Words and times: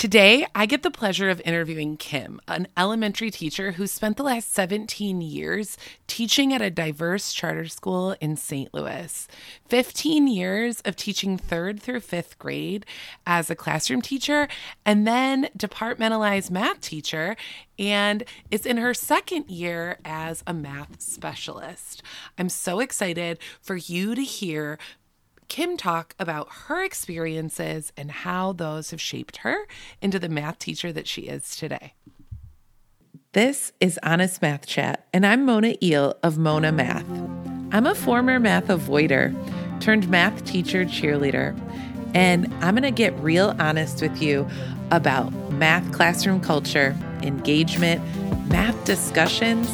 Today, 0.00 0.46
I 0.54 0.64
get 0.64 0.82
the 0.82 0.90
pleasure 0.90 1.28
of 1.28 1.42
interviewing 1.44 1.98
Kym, 1.98 2.38
an 2.48 2.68
elementary 2.74 3.30
teacher 3.30 3.72
who 3.72 3.86
spent 3.86 4.16
the 4.16 4.22
last 4.22 4.50
17 4.54 5.20
years 5.20 5.76
teaching 6.06 6.54
at 6.54 6.62
a 6.62 6.70
diverse 6.70 7.34
charter 7.34 7.68
school 7.68 8.16
in 8.18 8.38
St. 8.38 8.72
Louis. 8.72 9.28
15 9.68 10.26
years 10.26 10.80
of 10.86 10.96
teaching 10.96 11.36
third 11.36 11.82
through 11.82 12.00
fifth 12.00 12.38
grade 12.38 12.86
as 13.26 13.50
a 13.50 13.54
classroom 13.54 14.00
teacher, 14.00 14.48
and 14.86 15.06
then 15.06 15.50
departmentalized 15.54 16.50
math 16.50 16.80
teacher, 16.80 17.36
and 17.78 18.24
is 18.50 18.64
in 18.64 18.78
her 18.78 18.94
second 18.94 19.50
year 19.50 19.98
as 20.02 20.42
a 20.46 20.54
math 20.54 21.02
specialist. 21.02 22.02
I'm 22.38 22.48
so 22.48 22.80
excited 22.80 23.38
for 23.60 23.76
you 23.76 24.14
to 24.14 24.22
hear 24.22 24.78
Kym 25.50 25.76
talk 25.76 26.14
about 26.16 26.48
her 26.68 26.84
experiences 26.84 27.92
and 27.96 28.08
how 28.08 28.52
those 28.52 28.92
have 28.92 29.00
shaped 29.00 29.38
her 29.38 29.66
into 30.00 30.20
the 30.20 30.28
math 30.28 30.60
teacher 30.60 30.92
that 30.92 31.08
she 31.08 31.22
is 31.22 31.56
today. 31.56 31.94
This 33.32 33.72
is 33.80 33.98
Honest 34.04 34.40
Math 34.42 34.64
Chat, 34.64 35.08
and 35.12 35.26
I'm 35.26 35.44
Mona 35.44 35.74
Eel 35.82 36.14
of 36.22 36.38
Mona 36.38 36.70
Math. 36.70 37.04
I'm 37.72 37.84
a 37.84 37.96
former 37.96 38.38
math 38.38 38.68
avoider 38.68 39.34
turned 39.80 40.08
math 40.08 40.44
teacher 40.44 40.84
cheerleader, 40.84 41.58
and 42.14 42.46
I'm 42.60 42.76
going 42.76 42.84
to 42.84 42.92
get 42.92 43.12
real 43.18 43.56
honest 43.58 44.00
with 44.02 44.22
you 44.22 44.48
about 44.92 45.32
math 45.50 45.90
classroom 45.90 46.40
culture, 46.40 46.96
engagement, 47.22 48.00
math 48.48 48.84
discussions, 48.84 49.68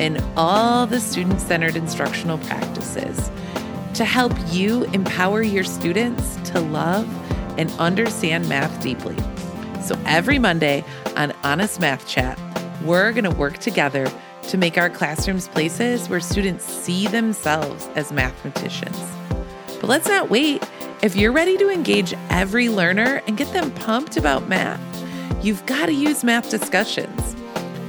and 0.00 0.20
all 0.36 0.88
the 0.88 0.98
student 0.98 1.40
centered 1.40 1.76
instructional 1.76 2.38
practices 2.38 3.30
to 3.94 4.04
help 4.04 4.32
you 4.50 4.84
empower 4.92 5.42
your 5.42 5.64
students 5.64 6.36
to 6.50 6.60
love 6.60 7.08
and 7.58 7.70
understand 7.72 8.48
math 8.48 8.80
deeply. 8.82 9.16
So 9.82 9.98
every 10.06 10.38
Monday 10.38 10.84
on 11.16 11.32
Honest 11.42 11.80
Math 11.80 12.06
Chat, 12.06 12.38
we're 12.82 13.12
going 13.12 13.24
to 13.24 13.30
work 13.30 13.58
together 13.58 14.10
to 14.42 14.56
make 14.56 14.78
our 14.78 14.90
classrooms 14.90 15.48
places 15.48 16.08
where 16.08 16.20
students 16.20 16.64
see 16.64 17.06
themselves 17.06 17.88
as 17.94 18.12
mathematicians. 18.12 18.98
But 19.80 19.84
let's 19.84 20.08
not 20.08 20.30
wait. 20.30 20.62
If 21.02 21.16
you're 21.16 21.32
ready 21.32 21.56
to 21.58 21.70
engage 21.70 22.14
every 22.28 22.68
learner 22.68 23.22
and 23.26 23.36
get 23.36 23.52
them 23.52 23.70
pumped 23.72 24.16
about 24.16 24.48
math, 24.48 24.80
you've 25.44 25.64
got 25.66 25.86
to 25.86 25.92
use 25.92 26.22
math 26.22 26.50
discussions. 26.50 27.36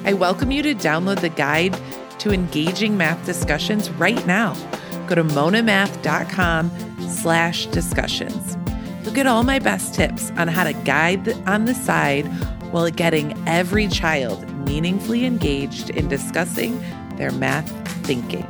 I 0.05 0.13
welcome 0.13 0.51
you 0.51 0.63
to 0.63 0.73
download 0.73 1.19
the 1.19 1.29
guide 1.29 1.77
to 2.19 2.31
engaging 2.31 2.97
math 2.97 3.25
discussions 3.25 3.89
right 3.91 4.25
now 4.25 4.55
go 5.11 5.15
to 5.15 5.23
monamath.com 5.35 6.71
slash 7.09 7.65
discussions. 7.67 8.57
You'll 9.03 9.13
get 9.13 9.27
all 9.27 9.43
my 9.43 9.59
best 9.59 9.93
tips 9.93 10.31
on 10.37 10.47
how 10.47 10.63
to 10.63 10.71
guide 10.71 11.33
on 11.47 11.65
the 11.65 11.73
side 11.73 12.27
while 12.71 12.89
getting 12.89 13.37
every 13.45 13.89
child 13.89 14.49
meaningfully 14.65 15.25
engaged 15.25 15.89
in 15.89 16.07
discussing 16.07 16.79
their 17.17 17.31
math 17.31 17.69
thinking. 18.05 18.47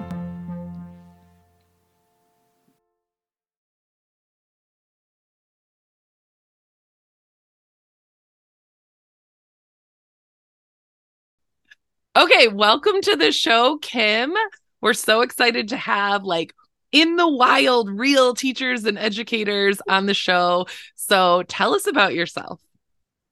Okay, 12.15 12.49
welcome 12.49 13.01
to 13.01 13.15
the 13.15 13.31
show, 13.31 13.79
Kym. 13.79 14.35
We're 14.81 14.93
so 14.93 15.21
excited 15.21 15.69
to 15.69 15.77
have 15.77 16.23
like 16.23 16.53
in 16.91 17.15
the 17.15 17.27
wild 17.27 17.89
real 17.89 18.33
teachers 18.33 18.85
and 18.85 18.97
educators 18.97 19.79
on 19.87 20.05
the 20.05 20.13
show. 20.13 20.67
So 20.95 21.43
tell 21.47 21.73
us 21.73 21.87
about 21.87 22.13
yourself. 22.13 22.59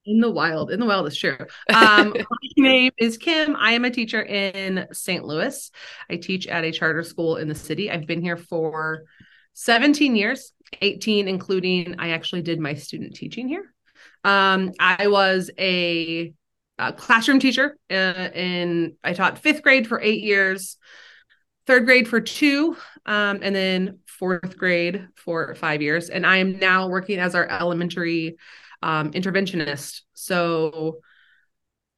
In 0.06 0.22
the 0.22 0.32
wild, 0.32 0.72
in 0.72 0.80
the 0.80 0.86
wild 0.86 1.08
is 1.08 1.18
true. 1.18 1.38
Um, 1.74 2.14
my 2.16 2.38
name 2.58 2.92
is 2.98 3.18
Kym. 3.18 3.56
I 3.58 3.74
am 3.74 3.86
a 3.86 3.92
teacher 3.92 4.22
in 4.22 4.88
St. 4.92 5.24
Louis. 5.24 5.72
I 6.10 6.16
teach 6.16 6.48
at 6.48 6.64
a 6.64 6.72
charter 6.72 7.04
school 7.04 7.36
in 7.36 7.48
the 7.48 7.56
city. 7.56 7.92
I've 7.92 8.08
been 8.08 8.22
here 8.22 8.38
for 8.38 9.04
17 9.54 10.16
years, 10.16 10.54
18, 10.82 11.28
including 11.28 11.96
I 12.00 12.10
actually 12.10 12.42
did 12.42 12.60
my 12.60 12.76
student 12.76 13.16
teaching 13.16 13.48
here. 13.48 13.74
Um, 14.24 14.72
I 14.80 15.08
was 15.08 15.52
a, 15.60 16.34
a 16.78 16.94
classroom 16.94 17.40
teacher 17.40 17.78
uh, 17.92 18.30
in, 18.34 18.96
I 19.04 19.14
taught 19.14 19.40
fifth 19.40 19.62
grade 19.62 19.86
for 19.86 20.02
eight 20.02 20.24
years 20.24 20.78
third 21.70 21.86
grade 21.86 22.08
for 22.08 22.20
two, 22.20 22.76
um, 23.06 23.42
and 23.44 23.56
then 23.56 24.00
fourth 24.08 24.58
grade 24.58 25.08
for 25.16 25.54
five 25.54 25.84
years. 25.84 26.10
And 26.10 26.26
I 26.26 26.38
am 26.38 26.58
now 26.58 26.88
working 26.88 27.20
as 27.20 27.36
our 27.36 27.48
elementary 27.48 28.38
um, 28.82 29.12
interventionist. 29.12 30.02
So 30.16 30.98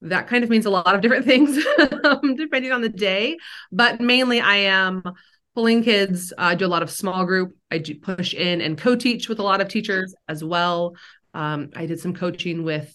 that 0.01 0.27
kind 0.27 0.43
of 0.43 0.49
means 0.49 0.65
a 0.65 0.69
lot 0.69 0.93
of 0.93 0.99
different 0.99 1.25
things 1.31 1.57
um, 2.03 2.35
depending 2.35 2.73
on 2.73 2.81
the 2.81 2.89
day. 2.89 3.37
But 3.71 4.01
mainly, 4.01 4.41
I 4.41 4.57
am 4.57 5.03
pulling 5.55 5.83
kids. 5.85 6.33
I 6.37 6.55
do 6.55 6.65
a 6.65 6.67
lot 6.67 6.83
of 6.83 6.91
small 6.91 7.25
group. 7.25 7.55
I 7.71 7.77
do 7.77 7.95
push 7.95 8.33
in 8.33 8.59
and 8.59 8.77
co 8.77 8.97
teach 8.97 9.29
with 9.29 9.39
a 9.39 9.43
lot 9.43 9.61
of 9.61 9.69
teachers 9.69 10.13
as 10.27 10.43
well. 10.43 10.97
Um, 11.33 11.69
I 11.77 11.85
did 11.85 12.01
some 12.01 12.13
coaching 12.13 12.65
with 12.65 12.93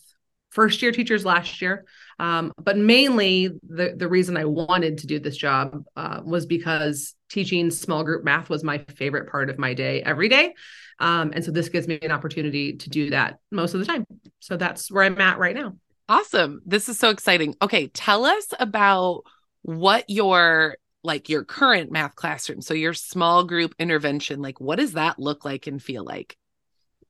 first 0.50 0.82
year 0.82 0.92
teachers 0.92 1.24
last 1.24 1.62
year. 1.62 1.86
Um, 2.18 2.52
but 2.58 2.78
mainly, 2.78 3.50
the 3.68 3.94
the 3.96 4.08
reason 4.08 4.36
I 4.36 4.44
wanted 4.46 4.98
to 4.98 5.06
do 5.06 5.18
this 5.18 5.36
job 5.36 5.84
uh, 5.96 6.20
was 6.24 6.46
because 6.46 7.14
teaching 7.28 7.70
small 7.70 8.04
group 8.04 8.24
math 8.24 8.48
was 8.48 8.64
my 8.64 8.78
favorite 8.78 9.30
part 9.30 9.50
of 9.50 9.58
my 9.58 9.74
day 9.74 10.02
every 10.02 10.28
day. 10.28 10.54
Um, 10.98 11.32
and 11.34 11.44
so 11.44 11.50
this 11.50 11.68
gives 11.68 11.86
me 11.86 11.98
an 12.00 12.10
opportunity 12.10 12.74
to 12.74 12.88
do 12.88 13.10
that 13.10 13.38
most 13.50 13.74
of 13.74 13.80
the 13.80 13.86
time. 13.86 14.06
So 14.40 14.56
that's 14.56 14.90
where 14.90 15.04
I'm 15.04 15.20
at 15.20 15.38
right 15.38 15.54
now. 15.54 15.76
Awesome. 16.08 16.62
This 16.64 16.88
is 16.88 16.98
so 16.98 17.10
exciting. 17.10 17.54
Okay, 17.60 17.88
tell 17.88 18.24
us 18.24 18.46
about 18.58 19.24
what 19.62 20.08
your 20.08 20.76
like 21.02 21.28
your 21.28 21.44
current 21.44 21.90
math 21.92 22.16
classroom. 22.16 22.60
So 22.60 22.74
your 22.74 22.94
small 22.94 23.44
group 23.44 23.74
intervention, 23.78 24.40
like 24.40 24.60
what 24.60 24.78
does 24.78 24.92
that 24.92 25.18
look 25.18 25.44
like 25.44 25.66
and 25.66 25.82
feel 25.82 26.04
like? 26.04 26.36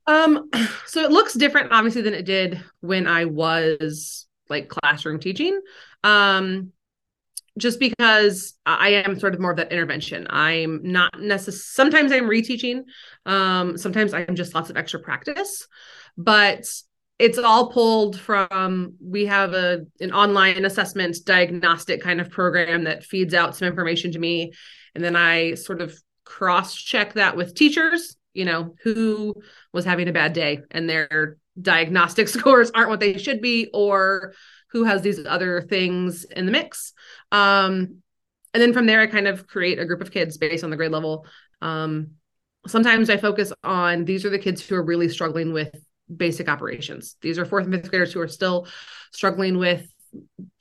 Um, 0.06 0.50
so 0.87 1.03
it 1.03 1.12
looks 1.12 1.34
different 1.34 1.73
obviously 1.73 2.03
than 2.03 2.15
it 2.15 2.25
did 2.25 2.62
when 2.81 3.06
I 3.06 3.27
was 3.27 4.25
like 4.49 4.69
classroom 4.69 5.21
teaching. 5.21 5.61
Um, 6.05 6.73
just 7.59 7.81
because 7.81 8.55
I 8.67 8.89
am 9.07 9.19
sort 9.19 9.34
of 9.34 9.41
more 9.41 9.51
of 9.51 9.57
that 9.57 9.73
intervention. 9.73 10.27
I'm 10.29 10.81
not 10.83 11.19
necessarily, 11.19 11.59
sometimes 11.59 12.12
I'm 12.12 12.29
reteaching. 12.29 12.83
Um, 13.25 13.79
sometimes 13.79 14.12
I'm 14.12 14.35
just 14.35 14.55
lots 14.55 14.69
of 14.69 14.77
extra 14.77 15.01
practice, 15.01 15.67
but 16.19 16.67
it's 17.19 17.39
all 17.39 17.73
pulled 17.73 18.21
from, 18.21 18.95
we 19.03 19.25
have 19.25 19.55
a, 19.55 19.87
an 20.01 20.12
online 20.12 20.67
assessment 20.67 21.17
diagnostic 21.25 22.03
kind 22.03 22.21
of 22.21 22.29
program 22.31 22.85
that 22.85 23.05
feeds 23.05 23.33
out 23.33 23.56
some 23.56 23.69
information 23.69 24.12
to 24.12 24.19
me. 24.19 24.53
And 24.95 25.03
then 25.03 25.17
I 25.17 25.55
sort 25.55 25.81
of 25.81 25.99
cross 26.25 26.75
check 26.75 27.15
that 27.15 27.39
with 27.39 27.55
teachers, 27.55 28.17
you 28.35 28.45
know, 28.45 28.75
who 28.83 29.35
was 29.73 29.87
having 29.87 30.09
a 30.09 30.12
bad 30.12 30.35
day 30.35 30.61
and 30.71 30.91
their 30.91 31.39
diagnostic 31.61 32.28
scores 32.37 32.71
aren't 32.72 32.91
what 32.91 33.00
they 33.00 33.19
should 33.19 33.41
be 33.41 33.69
or 33.72 34.34
who 34.71 34.84
has 34.84 35.03
these 35.03 35.25
other 35.25 35.62
things 35.62 36.25
in 36.25 36.47
the 36.47 36.53
mix. 36.53 36.93
Um, 37.33 38.03
and 38.55 38.62
then 38.62 38.72
from 38.72 38.87
there 38.87 39.00
i 39.00 39.06
kind 39.06 39.28
of 39.28 39.47
create 39.47 39.78
a 39.78 39.84
group 39.84 40.00
of 40.00 40.11
kids 40.11 40.39
based 40.39 40.65
on 40.65 40.71
the 40.71 40.77
grade 40.77 40.91
level. 40.91 41.27
Um, 41.62 42.12
sometimes 42.67 43.11
i 43.11 43.17
focus 43.17 43.53
on 43.62 44.05
these 44.05 44.25
are 44.25 44.31
the 44.31 44.39
kids 44.39 44.67
who 44.67 44.75
are 44.75 44.83
really 44.83 45.09
struggling 45.09 45.53
with 45.53 45.75
basic 46.15 46.49
operations. 46.49 47.17
These 47.21 47.39
are 47.39 47.44
fourth 47.44 47.65
and 47.65 47.75
fifth 47.75 47.91
graders 47.91 48.12
who 48.12 48.21
are 48.21 48.28
still 48.28 48.67
struggling 49.12 49.59
with 49.59 49.87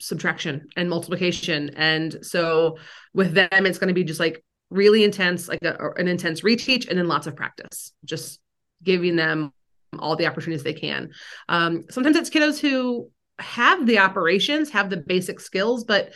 subtraction 0.00 0.68
and 0.76 0.90
multiplication. 0.90 1.70
And 1.76 2.18
so 2.22 2.78
with 3.14 3.32
them 3.32 3.48
it's 3.66 3.78
going 3.78 3.88
to 3.88 3.94
be 3.94 4.04
just 4.04 4.20
like 4.20 4.44
really 4.70 5.04
intense 5.04 5.48
like 5.48 5.62
a, 5.62 5.90
an 5.96 6.08
intense 6.08 6.40
reteach 6.40 6.88
and 6.88 6.98
then 6.98 7.08
lots 7.08 7.26
of 7.26 7.36
practice. 7.36 7.92
Just 8.04 8.40
giving 8.82 9.16
them 9.16 9.52
all 10.00 10.16
the 10.16 10.26
opportunities 10.26 10.62
they 10.62 10.72
can. 10.72 11.10
Um, 11.48 11.84
sometimes 11.90 12.16
it's 12.16 12.30
kiddos 12.30 12.58
who 12.58 13.10
have 13.38 13.86
the 13.86 13.98
operations, 13.98 14.70
have 14.70 14.90
the 14.90 14.96
basic 14.96 15.40
skills, 15.40 15.84
but 15.84 16.12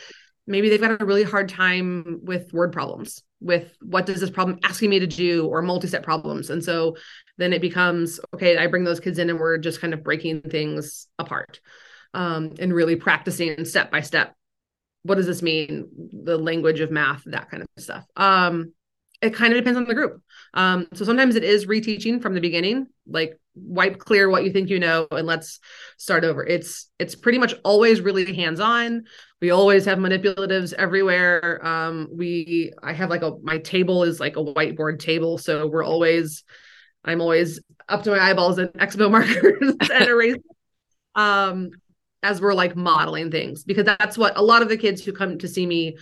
maybe 0.47 0.69
they've 0.69 0.81
got 0.81 1.01
a 1.01 1.05
really 1.05 1.23
hard 1.23 1.49
time 1.49 2.21
with 2.23 2.53
word 2.53 2.73
problems, 2.73 3.23
with 3.41 3.77
what 3.81 4.07
does 4.07 4.21
this 4.21 4.31
problem 4.31 4.59
asking 4.65 4.91
me 4.91 4.99
to 4.99 5.07
do, 5.07 5.47
or 5.47 5.63
multi-step 5.63 6.03
problems. 6.03 6.51
And 6.51 6.65
so 6.65 6.97
then 7.39 7.53
it 7.53 7.61
becomes 7.61 8.21
okay, 8.35 8.57
I 8.57 8.67
bring 8.67 8.85
those 8.85 9.01
kids 9.01 9.19
in 9.19 9.31
and 9.31 9.39
we're 9.39 9.59
just 9.59 9.81
kind 9.81 9.95
of 9.95 10.03
breaking 10.03 10.43
things 10.43 11.07
apart 11.19 11.61
um, 12.15 12.55
and 12.59 12.75
really 12.75 12.97
practicing 12.97 13.65
step 13.65 13.91
by 13.91 14.01
step. 14.01 14.35
What 15.03 15.15
does 15.15 15.27
this 15.27 15.43
mean? 15.43 15.89
The 16.25 16.37
language 16.37 16.81
of 16.81 16.91
math, 16.91 17.23
that 17.27 17.51
kind 17.51 17.63
of 17.63 17.69
stuff. 17.83 18.05
Um, 18.17 18.75
it 19.23 19.35
kind 19.35 19.53
of 19.53 19.59
depends 19.59 19.77
on 19.77 19.85
the 19.85 19.95
group. 19.95 20.23
Um, 20.55 20.89
so 20.95 21.05
sometimes 21.05 21.37
it 21.37 21.45
is 21.45 21.67
reteaching 21.67 22.23
from 22.23 22.35
the 22.35 22.41
beginning, 22.41 22.87
like 23.07 23.39
wipe 23.55 23.99
clear 23.99 24.31
what 24.31 24.45
you 24.45 24.53
think 24.53 24.71
you 24.71 24.79
know 24.79 25.07
and 25.11 25.27
let's 25.27 25.61
start 25.97 26.25
over. 26.25 26.45
It's 26.45 26.89
it's 26.99 27.15
pretty 27.15 27.39
much 27.39 27.55
always 27.65 28.01
really 28.01 28.35
hands 28.35 28.61
on 28.61 29.05
we 29.41 29.51
always 29.51 29.85
have 29.87 29.99
manipulatives 29.99 30.73
everywhere. 30.75 31.65
Um 31.67 32.09
we 32.13 32.73
i 32.83 32.93
have 32.93 33.11
like 33.11 33.23
a 33.23 33.37
my 33.43 33.59
table 33.59 34.05
is 34.05 34.21
like 34.21 34.37
a 34.37 34.45
whiteboard 34.45 34.99
table 34.99 35.39
so 35.39 35.67
we're 35.67 35.85
always 35.85 36.45
i'm 37.05 37.21
always 37.21 37.61
up 37.89 38.03
to 38.03 38.11
my 38.11 38.19
eyeballs 38.19 38.59
in 38.59 38.69
expo 38.69 39.11
markers 39.17 39.75
and 39.91 40.09
erasers 40.09 40.43
um 41.15 41.71
as 42.23 42.41
we're 42.41 42.55
like 42.55 42.77
modeling 42.77 43.31
things 43.31 43.65
because 43.65 43.85
that's 43.85 44.19
what 44.19 44.37
a 44.37 44.43
lot 44.43 44.63
of 44.63 44.69
the 44.69 44.77
kids 44.77 45.03
who 45.03 45.13
come 45.13 45.39
to 45.39 45.49
see 45.49 45.67
me 45.67 45.97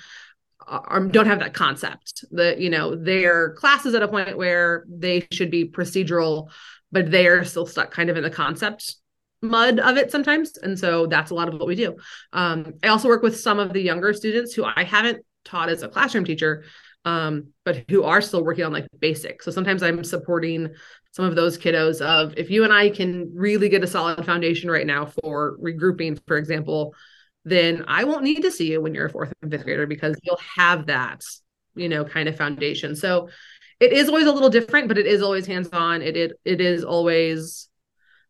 are, 0.68 1.00
don't 1.06 1.26
have 1.26 1.40
that 1.40 1.54
concept. 1.54 2.24
That 2.32 2.60
you 2.60 2.70
know 2.70 2.94
their 2.94 3.54
class 3.54 3.86
is 3.86 3.94
at 3.94 4.02
a 4.02 4.08
point 4.08 4.36
where 4.36 4.84
they 4.88 5.26
should 5.32 5.50
be 5.50 5.68
procedural 5.68 6.50
but 6.90 7.10
they're 7.10 7.44
still 7.44 7.66
stuck 7.66 7.90
kind 7.90 8.08
of 8.08 8.16
in 8.16 8.22
the 8.22 8.30
concept 8.30 8.96
mud 9.42 9.78
of 9.78 9.96
it 9.96 10.10
sometimes. 10.10 10.56
And 10.56 10.78
so 10.78 11.06
that's 11.06 11.30
a 11.30 11.34
lot 11.34 11.48
of 11.48 11.54
what 11.54 11.66
we 11.66 11.74
do. 11.74 11.96
Um, 12.32 12.74
i 12.82 12.88
also 12.88 13.08
work 13.08 13.22
with 13.22 13.38
some 13.38 13.58
of 13.58 13.72
the 13.72 13.80
younger 13.80 14.12
students 14.12 14.54
who 14.54 14.64
i 14.64 14.84
haven't 14.84 15.24
taught 15.44 15.68
as 15.68 15.82
a 15.82 15.88
classroom 15.88 16.24
teacher 16.24 16.64
um, 17.04 17.52
but 17.64 17.84
who 17.88 18.02
are 18.02 18.20
still 18.20 18.44
working 18.44 18.64
on 18.64 18.72
like 18.72 18.86
basics. 18.98 19.44
So 19.44 19.50
sometimes 19.50 19.82
i'm 19.82 20.04
supporting 20.04 20.74
some 21.12 21.24
of 21.24 21.36
those 21.36 21.56
kiddos 21.56 22.00
of 22.00 22.34
if 22.36 22.50
you 22.50 22.64
and 22.64 22.72
i 22.72 22.90
can 22.90 23.30
really 23.34 23.68
get 23.68 23.84
a 23.84 23.86
solid 23.86 24.24
foundation 24.26 24.70
right 24.70 24.86
now 24.86 25.06
for 25.06 25.56
regrouping 25.58 26.18
for 26.26 26.36
example 26.36 26.94
then 27.44 27.84
I 27.88 28.04
won't 28.04 28.24
need 28.24 28.42
to 28.42 28.50
see 28.50 28.70
you 28.70 28.80
when 28.80 28.94
you're 28.94 29.06
a 29.06 29.10
fourth 29.10 29.32
and 29.42 29.50
fifth 29.50 29.64
grader 29.64 29.86
because 29.86 30.16
you'll 30.22 30.40
have 30.56 30.86
that, 30.86 31.22
you 31.74 31.88
know, 31.88 32.04
kind 32.04 32.28
of 32.28 32.36
foundation. 32.36 32.96
So 32.96 33.28
it 33.80 33.92
is 33.92 34.08
always 34.08 34.26
a 34.26 34.32
little 34.32 34.50
different, 34.50 34.88
but 34.88 34.98
it 34.98 35.06
is 35.06 35.22
always 35.22 35.46
hands-on. 35.46 36.02
It 36.02 36.16
it, 36.16 36.32
it 36.44 36.60
is 36.60 36.84
always 36.84 37.68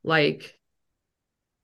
like 0.04 0.54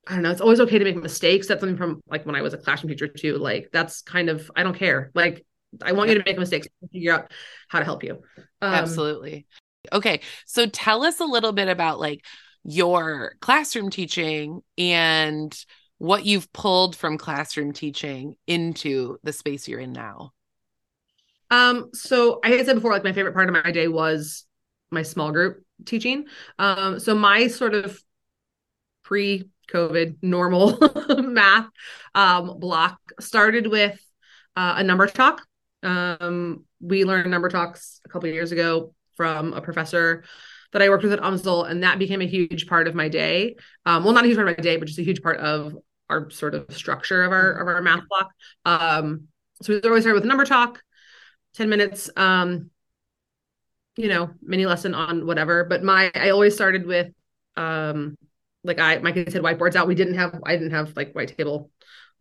I 0.06 0.14
don't 0.14 0.22
know, 0.22 0.30
it's 0.30 0.40
always 0.40 0.60
okay 0.60 0.78
to 0.78 0.84
make 0.84 0.96
mistakes. 0.96 1.48
That's 1.48 1.60
something 1.60 1.78
from 1.78 2.02
like 2.08 2.26
when 2.26 2.36
I 2.36 2.42
was 2.42 2.52
a 2.52 2.58
classroom 2.58 2.90
teacher 2.90 3.08
too. 3.08 3.38
Like 3.38 3.70
that's 3.72 4.02
kind 4.02 4.28
of 4.28 4.50
I 4.54 4.62
don't 4.62 4.76
care. 4.76 5.10
Like 5.14 5.46
I 5.82 5.92
want 5.92 6.10
you 6.10 6.16
to 6.16 6.24
make 6.24 6.38
mistakes, 6.38 6.68
figure 6.92 7.12
out 7.12 7.32
how 7.68 7.78
to 7.78 7.84
help 7.84 8.04
you. 8.04 8.22
Um, 8.60 8.74
Absolutely. 8.74 9.46
Okay. 9.92 10.20
So 10.46 10.66
tell 10.66 11.04
us 11.04 11.20
a 11.20 11.24
little 11.24 11.52
bit 11.52 11.68
about 11.68 12.00
like 12.00 12.24
your 12.64 13.34
classroom 13.40 13.90
teaching 13.90 14.62
and 14.78 15.54
what 16.04 16.26
you've 16.26 16.52
pulled 16.52 16.94
from 16.94 17.18
classroom 17.18 17.72
teaching 17.72 18.36
into 18.46 19.18
the 19.22 19.32
space 19.32 19.66
you're 19.66 19.80
in 19.80 19.92
now. 19.92 20.32
Um, 21.50 21.90
so 21.92 22.40
I 22.44 22.50
had 22.50 22.66
said 22.66 22.74
before, 22.74 22.92
like 22.92 23.04
my 23.04 23.12
favorite 23.12 23.34
part 23.34 23.48
of 23.48 23.64
my 23.64 23.70
day 23.70 23.88
was 23.88 24.44
my 24.90 25.02
small 25.02 25.32
group 25.32 25.64
teaching. 25.84 26.26
Um, 26.58 27.00
so 27.00 27.14
my 27.14 27.48
sort 27.48 27.74
of 27.74 28.00
pre-COVID 29.04 30.16
normal 30.22 30.78
math 31.18 31.68
um, 32.14 32.58
block 32.58 32.98
started 33.20 33.66
with 33.66 33.98
uh, 34.56 34.74
a 34.78 34.84
number 34.84 35.06
talk. 35.06 35.42
Um, 35.82 36.64
we 36.80 37.04
learned 37.04 37.30
number 37.30 37.48
talks 37.48 38.00
a 38.04 38.08
couple 38.08 38.28
years 38.28 38.52
ago 38.52 38.94
from 39.16 39.52
a 39.52 39.60
professor 39.60 40.24
that 40.72 40.82
I 40.82 40.88
worked 40.88 41.04
with 41.04 41.12
at 41.12 41.20
UMSL, 41.20 41.70
and 41.70 41.82
that 41.82 41.98
became 41.98 42.20
a 42.20 42.26
huge 42.26 42.66
part 42.66 42.88
of 42.88 42.94
my 42.94 43.08
day. 43.08 43.56
Um, 43.86 44.04
well, 44.04 44.12
not 44.12 44.24
a 44.24 44.26
huge 44.26 44.36
part 44.36 44.48
of 44.48 44.58
my 44.58 44.62
day, 44.62 44.76
but 44.76 44.86
just 44.86 44.98
a 44.98 45.04
huge 45.04 45.22
part 45.22 45.38
of 45.38 45.74
our 46.08 46.30
sort 46.30 46.54
of 46.54 46.74
structure 46.74 47.22
of 47.24 47.32
our 47.32 47.52
of 47.52 47.68
our 47.68 47.82
math 47.82 48.04
block. 48.08 48.30
Um, 48.64 49.28
so 49.62 49.74
we 49.74 49.80
always 49.82 50.04
start 50.04 50.14
with 50.14 50.24
number 50.24 50.44
talk, 50.44 50.82
10 51.54 51.68
minutes, 51.68 52.10
um, 52.16 52.70
you 53.96 54.08
know, 54.08 54.30
mini 54.42 54.66
lesson 54.66 54.94
on 54.94 55.26
whatever. 55.26 55.64
But 55.64 55.82
my 55.82 56.10
I 56.14 56.30
always 56.30 56.54
started 56.54 56.86
with 56.86 57.08
um 57.56 58.16
like 58.64 58.78
I 58.78 58.98
my 58.98 59.12
kids 59.12 59.34
had 59.34 59.42
whiteboards 59.42 59.76
out. 59.76 59.86
We 59.86 59.94
didn't 59.94 60.14
have 60.14 60.40
I 60.44 60.56
didn't 60.56 60.72
have 60.72 60.96
like 60.96 61.12
white 61.12 61.36
table, 61.36 61.70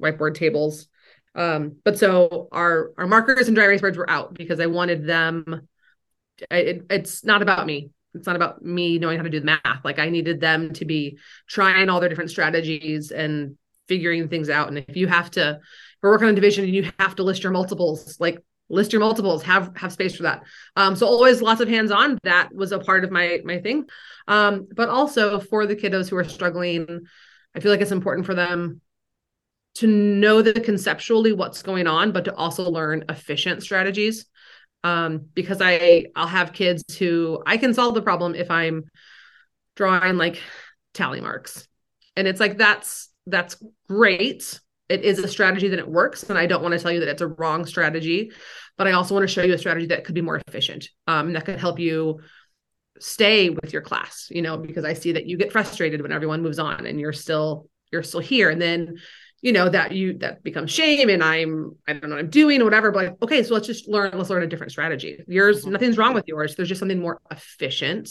whiteboard 0.01 0.35
tables. 0.35 0.87
Um, 1.35 1.77
but 1.83 1.97
so 1.97 2.47
our 2.51 2.91
our 2.97 3.07
markers 3.07 3.47
and 3.47 3.55
dry 3.55 3.65
erase 3.65 3.81
boards 3.81 3.97
were 3.97 4.09
out 4.09 4.33
because 4.33 4.59
I 4.59 4.67
wanted 4.67 5.05
them. 5.05 5.67
It, 6.49 6.85
it's 6.89 7.23
not 7.23 7.41
about 7.41 7.65
me 7.65 7.91
it's 8.15 8.27
not 8.27 8.35
about 8.35 8.63
me 8.63 8.99
knowing 8.99 9.17
how 9.17 9.23
to 9.23 9.29
do 9.29 9.39
the 9.39 9.45
math 9.45 9.83
like 9.83 9.99
i 9.99 10.09
needed 10.09 10.39
them 10.39 10.73
to 10.73 10.85
be 10.85 11.17
trying 11.47 11.89
all 11.89 11.99
their 11.99 12.09
different 12.09 12.31
strategies 12.31 13.11
and 13.11 13.57
figuring 13.87 14.27
things 14.27 14.49
out. 14.49 14.67
And 14.67 14.77
if 14.77 14.95
you 14.95 15.07
have 15.07 15.31
to 15.31 15.59
we're 16.01 16.11
working 16.11 16.27
on 16.27 16.35
division 16.35 16.65
and 16.65 16.73
you 16.73 16.91
have 16.99 17.15
to 17.15 17.23
list 17.23 17.43
your 17.43 17.51
multiples 17.51 18.19
like 18.19 18.39
list 18.69 18.91
your 18.91 18.99
multiples 18.99 19.43
have 19.43 19.71
have 19.75 19.93
space 19.93 20.15
for 20.15 20.23
that. 20.23 20.43
Um 20.75 20.95
so 20.95 21.07
always 21.07 21.41
lots 21.41 21.61
of 21.61 21.69
hands 21.69 21.91
on. 21.91 22.17
That 22.23 22.53
was 22.53 22.71
a 22.71 22.79
part 22.79 23.03
of 23.03 23.11
my 23.11 23.39
my 23.43 23.59
thing. 23.59 23.85
Um 24.27 24.67
but 24.75 24.89
also 24.89 25.39
for 25.39 25.65
the 25.65 25.75
kiddos 25.75 26.09
who 26.09 26.17
are 26.17 26.23
struggling 26.23 27.01
i 27.55 27.59
feel 27.59 27.71
like 27.71 27.81
it's 27.81 27.91
important 27.91 28.25
for 28.25 28.33
them 28.33 28.81
to 29.75 29.87
know 29.87 30.41
the 30.41 30.53
conceptually 30.53 31.33
what's 31.33 31.63
going 31.63 31.87
on 31.87 32.11
but 32.11 32.25
to 32.25 32.35
also 32.35 32.69
learn 32.69 33.05
efficient 33.09 33.63
strategies. 33.63 34.25
Um 34.83 35.27
because 35.33 35.61
i 35.61 36.05
i'll 36.15 36.27
have 36.27 36.53
kids 36.53 36.83
who 36.97 37.41
i 37.45 37.57
can 37.57 37.73
solve 37.73 37.95
the 37.95 38.01
problem 38.01 38.35
if 38.35 38.49
i'm 38.51 38.85
drawing 39.75 40.17
like 40.17 40.41
tally 40.93 41.21
marks. 41.21 41.67
And 42.15 42.27
it's 42.27 42.39
like 42.39 42.57
that's 42.57 43.09
that's 43.25 43.61
great. 43.87 44.59
It 44.89 45.01
is 45.01 45.19
a 45.19 45.27
strategy 45.27 45.69
that 45.69 45.79
it 45.79 45.87
works. 45.87 46.23
And 46.23 46.37
I 46.37 46.45
don't 46.45 46.61
want 46.61 46.73
to 46.73 46.79
tell 46.79 46.91
you 46.91 46.99
that 46.99 47.09
it's 47.09 47.21
a 47.21 47.27
wrong 47.27 47.65
strategy, 47.65 48.31
but 48.77 48.87
I 48.87 48.91
also 48.91 49.13
want 49.13 49.23
to 49.23 49.33
show 49.33 49.43
you 49.43 49.53
a 49.53 49.57
strategy 49.57 49.87
that 49.87 50.03
could 50.03 50.15
be 50.15 50.21
more 50.21 50.41
efficient 50.47 50.89
um, 51.07 51.27
and 51.27 51.35
that 51.35 51.45
could 51.45 51.59
help 51.59 51.79
you 51.79 52.19
stay 52.99 53.49
with 53.49 53.73
your 53.73 53.81
class, 53.81 54.27
you 54.29 54.41
know, 54.41 54.57
because 54.57 54.85
I 54.85 54.93
see 54.93 55.13
that 55.13 55.25
you 55.25 55.37
get 55.37 55.51
frustrated 55.51 56.01
when 56.01 56.11
everyone 56.11 56.41
moves 56.41 56.59
on 56.59 56.85
and 56.85 56.99
you're 56.99 57.13
still, 57.13 57.69
you're 57.91 58.03
still 58.03 58.19
here. 58.19 58.49
And 58.49 58.61
then, 58.61 58.97
you 59.41 59.51
know, 59.51 59.67
that 59.67 59.93
you, 59.93 60.17
that 60.19 60.43
becomes 60.43 60.71
shame 60.71 61.09
and 61.09 61.23
I'm, 61.23 61.75
I 61.87 61.93
don't 61.93 62.09
know 62.09 62.15
what 62.15 62.19
I'm 62.19 62.29
doing 62.29 62.61
or 62.61 62.65
whatever, 62.65 62.91
but 62.91 63.05
like, 63.05 63.23
okay, 63.23 63.43
so 63.43 63.53
let's 63.53 63.67
just 63.67 63.87
learn, 63.87 64.11
let's 64.15 64.29
learn 64.29 64.43
a 64.43 64.47
different 64.47 64.71
strategy. 64.71 65.23
Yours, 65.27 65.61
mm-hmm. 65.61 65.71
nothing's 65.71 65.97
wrong 65.97 66.13
with 66.13 66.27
yours. 66.27 66.55
There's 66.55 66.69
just 66.69 66.79
something 66.79 66.99
more 66.99 67.19
efficient 67.31 68.09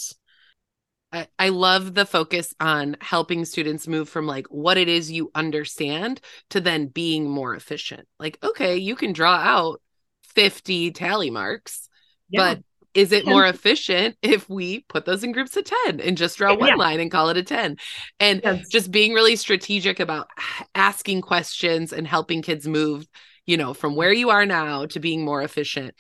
I, 1.13 1.27
I 1.39 1.49
love 1.51 1.95
the 1.95 2.07
focus 2.07 2.55
on 2.59 2.97
helping 3.01 3.45
students 3.45 3.87
move 3.87 4.09
from 4.09 4.27
like 4.27 4.47
what 4.47 4.79
it 4.79 4.89
is 4.89 5.11
you 5.11 5.31
understand 5.35 6.21
to 6.51 6.61
then 6.61 6.87
being 6.87 7.29
more 7.29 7.55
efficient. 7.55 8.09
Like, 8.19 8.39
okay, 8.43 8.77
you 8.77 8.97
can 8.97 9.13
draw 9.13 9.35
out 9.35 9.83
50 10.35 10.93
tally 10.93 11.31
marks, 11.31 11.89
yeah. 12.31 12.55
but 12.55 12.65
is 12.95 13.13
it 13.13 13.27
more 13.27 13.47
efficient 13.47 14.17
if 14.23 14.49
we 14.49 14.81
put 14.89 15.05
those 15.05 15.25
in 15.25 15.33
groups 15.33 15.57
of 15.57 15.65
10 15.87 16.01
and 16.01 16.17
just 16.17 16.37
draw 16.37 16.55
one 16.55 16.71
yeah. 16.71 16.75
line 16.75 17.01
and 17.01 17.11
call 17.11 17.29
it 17.31 17.37
a 17.37 17.43
10 17.43 17.77
and 18.21 18.41
yes. 18.45 18.69
just 18.69 18.91
being 18.91 19.13
really 19.13 19.37
strategic 19.37 19.99
about 19.99 20.29
asking 20.75 21.23
questions 21.23 21.93
and 21.93 22.07
helping 22.07 22.43
kids 22.43 22.69
move 22.69 23.07
you 23.47 23.57
know 23.57 23.73
from 23.73 23.97
where 23.97 24.13
you 24.13 24.31
are 24.31 24.45
now 24.45 24.85
to 24.87 25.01
being 25.01 25.25
more 25.25 25.43
efficient 25.43 25.95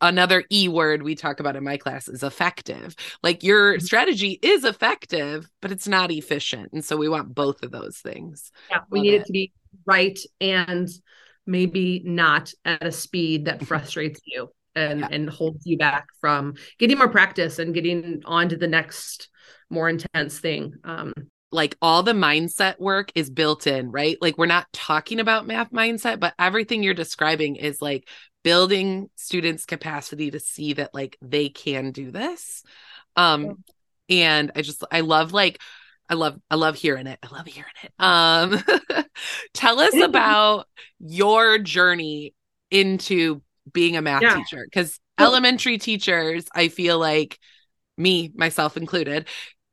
another 0.00 0.44
e 0.50 0.68
word 0.68 1.02
we 1.02 1.14
talk 1.14 1.40
about 1.40 1.56
in 1.56 1.64
my 1.64 1.76
class 1.76 2.08
is 2.08 2.22
effective 2.22 2.94
like 3.22 3.42
your 3.42 3.74
mm-hmm. 3.74 3.84
strategy 3.84 4.38
is 4.42 4.64
effective 4.64 5.48
but 5.60 5.70
it's 5.70 5.88
not 5.88 6.10
efficient 6.10 6.70
and 6.72 6.84
so 6.84 6.96
we 6.96 7.08
want 7.08 7.34
both 7.34 7.62
of 7.62 7.70
those 7.70 7.98
things 7.98 8.50
yeah 8.70 8.80
we 8.90 8.98
Love 8.98 9.04
need 9.04 9.14
it. 9.14 9.20
it 9.20 9.26
to 9.26 9.32
be 9.32 9.52
right 9.86 10.18
and 10.40 10.88
maybe 11.46 12.02
not 12.04 12.52
at 12.64 12.84
a 12.84 12.92
speed 12.92 13.46
that 13.46 13.64
frustrates 13.66 14.20
you 14.24 14.50
and 14.74 15.00
yeah. 15.00 15.08
and 15.10 15.28
holds 15.28 15.66
you 15.66 15.76
back 15.76 16.06
from 16.20 16.54
getting 16.78 16.98
more 16.98 17.08
practice 17.08 17.58
and 17.58 17.74
getting 17.74 18.22
on 18.24 18.48
to 18.48 18.56
the 18.56 18.68
next 18.68 19.28
more 19.68 19.88
intense 19.88 20.38
thing 20.38 20.74
um 20.84 21.12
like 21.52 21.76
all 21.82 22.02
the 22.02 22.12
mindset 22.12 22.78
work 22.78 23.10
is 23.14 23.28
built 23.28 23.66
in, 23.66 23.90
right? 23.90 24.16
Like 24.20 24.38
we're 24.38 24.46
not 24.46 24.72
talking 24.72 25.18
about 25.18 25.46
math 25.46 25.72
mindset, 25.72 26.20
but 26.20 26.34
everything 26.38 26.82
you're 26.82 26.94
describing 26.94 27.56
is 27.56 27.82
like 27.82 28.08
building 28.42 29.10
students 29.16 29.66
capacity 29.66 30.30
to 30.30 30.40
see 30.40 30.74
that 30.74 30.94
like 30.94 31.18
they 31.20 31.48
can 31.48 31.90
do 31.92 32.10
this 32.10 32.62
um 33.16 33.62
and 34.08 34.52
i 34.56 34.62
just 34.62 34.82
i 34.90 35.00
love 35.00 35.32
like 35.32 35.58
i 36.08 36.14
love 36.14 36.38
i 36.50 36.54
love 36.54 36.74
hearing 36.74 37.06
it 37.06 37.18
i 37.22 37.34
love 37.34 37.46
hearing 37.46 37.70
it 37.82 37.92
um 37.98 39.04
tell 39.54 39.78
us 39.78 39.94
about 39.94 40.66
your 40.98 41.58
journey 41.58 42.34
into 42.70 43.42
being 43.70 43.96
a 43.96 44.02
math 44.02 44.22
yeah. 44.22 44.36
teacher 44.36 44.64
because 44.64 44.98
elementary 45.18 45.76
teachers 45.76 46.46
i 46.54 46.68
feel 46.68 46.98
like 46.98 47.38
me 47.98 48.32
myself 48.34 48.76
included 48.76 49.28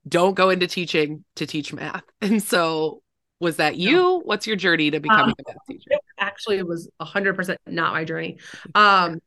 don't 0.07 0.33
go 0.33 0.50
into 0.50 0.67
teaching 0.67 1.24
to 1.36 1.45
teach 1.45 1.71
math 1.74 2.03
and 2.21 2.43
so 2.43 3.01
was 3.39 3.57
that 3.57 3.75
you? 3.75 3.91
No. 3.91 4.19
What's 4.19 4.47
your 4.47 4.55
journey 4.55 4.91
to 4.91 5.00
becoming 5.00 5.25
um, 5.25 5.36
a 5.39 5.51
math 5.51 5.57
teacher? 5.69 6.00
Actually, 6.19 6.57
it 6.57 6.67
was 6.67 6.89
100% 7.01 7.57
not 7.67 7.93
my 7.93 8.03
journey. 8.03 8.39
Um, 8.75 9.19